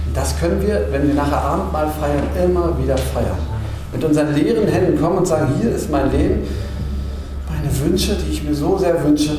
Und 0.07 0.17
das 0.17 0.39
können 0.39 0.61
wir, 0.63 0.87
wenn 0.91 1.07
wir 1.07 1.15
nachher 1.15 1.41
Abendmahl 1.41 1.91
feiern, 1.91 2.25
immer 2.43 2.77
wieder 2.79 2.97
feiern. 2.97 3.39
Mit 3.93 4.05
unseren 4.05 4.35
leeren 4.35 4.67
Händen 4.69 5.01
kommen 5.01 5.19
und 5.19 5.27
sagen, 5.27 5.55
hier 5.61 5.75
ist 5.75 5.91
mein 5.91 6.11
Leben, 6.11 6.47
meine 7.49 7.81
Wünsche, 7.81 8.15
die 8.15 8.33
ich 8.33 8.43
mir 8.43 8.55
so 8.55 8.79
sehr 8.79 9.03
wünsche, 9.05 9.39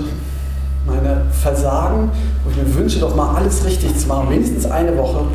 meine 0.86 1.26
Versagen, 1.32 2.12
wo 2.44 2.50
ich 2.50 2.58
mir 2.58 2.76
wünsche, 2.76 3.00
doch 3.00 3.16
mal 3.16 3.36
alles 3.36 3.64
richtig 3.66 3.98
zu 3.98 4.08
machen, 4.08 4.30
wenigstens 4.30 4.66
eine 4.66 4.98
Woche, 4.98 5.26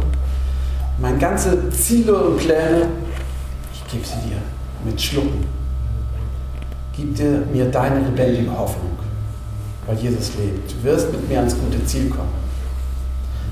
meine 0.99 1.19
ganze 1.19 1.71
Ziele 1.71 2.15
und 2.15 2.39
Pläne, 2.39 2.89
gib 3.91 4.05
sie 4.05 4.29
dir 4.29 4.39
mit 4.85 5.01
Schlucken. 5.01 5.45
Gib 6.97 7.15
dir 7.15 7.43
mir 7.53 7.67
deine 7.71 8.01
lebendige 8.01 8.51
Hoffnung. 8.57 8.93
weil 9.87 9.97
Jesus 9.97 10.33
lebt. 10.37 10.73
Du 10.73 10.83
wirst 10.85 11.13
mit 11.13 11.29
mir 11.29 11.39
ans 11.39 11.55
gute 11.57 11.85
Ziel 11.85 12.09
kommen. 12.11 12.33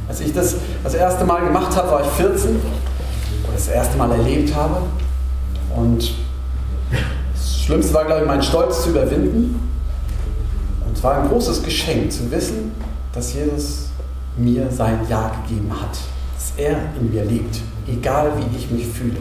Als 0.09 0.21
ich 0.21 0.33
das 0.33 0.57
das 0.83 0.95
erste 0.95 1.25
Mal 1.25 1.45
gemacht 1.45 1.77
habe, 1.77 1.91
war 1.91 2.01
ich 2.01 2.09
14 2.09 2.57
oder 2.57 3.53
das 3.53 3.69
erste 3.69 3.97
Mal 3.97 4.11
erlebt 4.11 4.55
habe. 4.55 4.79
Und 5.77 6.15
das 7.33 7.61
Schlimmste 7.61 7.95
war, 7.95 8.05
glaube 8.05 8.23
ich, 8.23 8.27
meinen 8.27 8.43
Stolz 8.43 8.83
zu 8.83 8.91
überwinden. 8.91 9.71
Und 10.87 10.97
es 10.97 11.03
war 11.05 11.23
ein 11.23 11.29
großes 11.29 11.63
Geschenk 11.63 12.11
zu 12.11 12.31
wissen, 12.31 12.73
dass 13.15 13.33
Jesus 13.33 13.89
mir 14.37 14.71
sein 14.71 15.01
Ja 15.09 15.31
gegeben 15.43 15.71
hat. 15.71 15.97
Dass 16.35 16.53
er 16.57 16.77
in 17.01 17.13
mir 17.13 17.25
lebt, 17.25 17.61
egal 17.87 18.33
wie 18.37 18.57
ich 18.57 18.71
mich 18.71 18.87
fühle. 18.87 19.17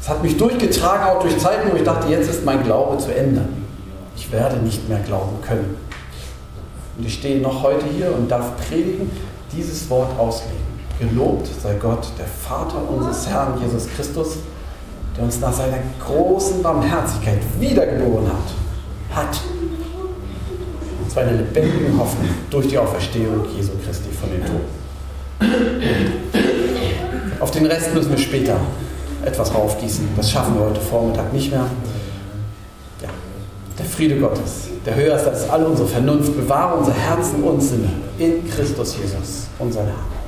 Es 0.00 0.08
hat 0.08 0.22
mich 0.22 0.36
durchgetragen, 0.36 1.04
auch 1.04 1.20
durch 1.20 1.36
Zeiten, 1.38 1.70
wo 1.70 1.76
ich 1.76 1.82
dachte, 1.82 2.08
jetzt 2.08 2.30
ist 2.30 2.44
mein 2.44 2.62
Glaube 2.62 2.96
zu 2.98 3.14
Ende. 3.14 3.42
Ich 4.16 4.30
werde 4.32 4.56
nicht 4.58 4.88
mehr 4.88 5.00
glauben 5.00 5.40
können. 5.42 5.76
Und 6.96 7.06
ich 7.06 7.14
stehe 7.14 7.40
noch 7.40 7.62
heute 7.62 7.86
hier 7.86 8.14
und 8.14 8.30
darf 8.30 8.56
predigen, 8.68 9.10
dieses 9.52 9.88
Wort 9.90 10.18
auslegen. 10.18 10.60
Gelobt 10.98 11.48
sei 11.62 11.74
Gott, 11.74 12.06
der 12.18 12.26
Vater 12.26 12.88
unseres 12.88 13.26
Herrn 13.26 13.60
Jesus 13.60 13.88
Christus, 13.94 14.36
der 15.16 15.24
uns 15.24 15.40
nach 15.40 15.52
seiner 15.52 15.78
großen 16.04 16.62
Barmherzigkeit 16.62 17.40
wiedergeboren 17.58 18.26
hat. 18.28 19.16
Hat. 19.16 19.40
Und 21.10 21.14
zwar 21.14 21.24
eine 21.24 21.38
lebendige 21.38 21.98
Hoffnung 21.98 22.28
durch 22.50 22.68
die 22.68 22.78
Auferstehung 22.78 23.44
Jesu 23.56 23.72
Christi 23.84 24.10
von 24.12 24.30
den 24.30 24.42
Toten. 24.46 24.62
Auf 27.40 27.50
den 27.50 27.66
Rest 27.66 27.92
müssen 27.92 28.12
wir 28.12 28.18
später 28.18 28.60
etwas 29.24 29.52
raufgießen. 29.52 30.10
Das 30.16 30.30
schaffen 30.30 30.54
wir 30.54 30.66
heute 30.66 30.80
Vormittag 30.80 31.32
nicht 31.32 31.50
mehr. 31.50 31.66
Ja. 33.02 33.08
Der 33.76 33.86
Friede 33.86 34.20
Gottes, 34.20 34.68
der 34.86 34.94
höher 34.94 35.16
ist 35.16 35.26
als 35.26 35.50
all 35.50 35.64
unsere 35.64 35.88
Vernunft, 35.88 36.36
bewahre 36.36 36.78
unser 36.78 36.94
Herzen 36.94 37.42
und 37.42 37.60
Sinne 37.60 37.88
in 38.16 38.48
Christus 38.48 38.96
Jesus, 38.96 39.48
unser. 39.58 39.80
Amen. 39.80 40.19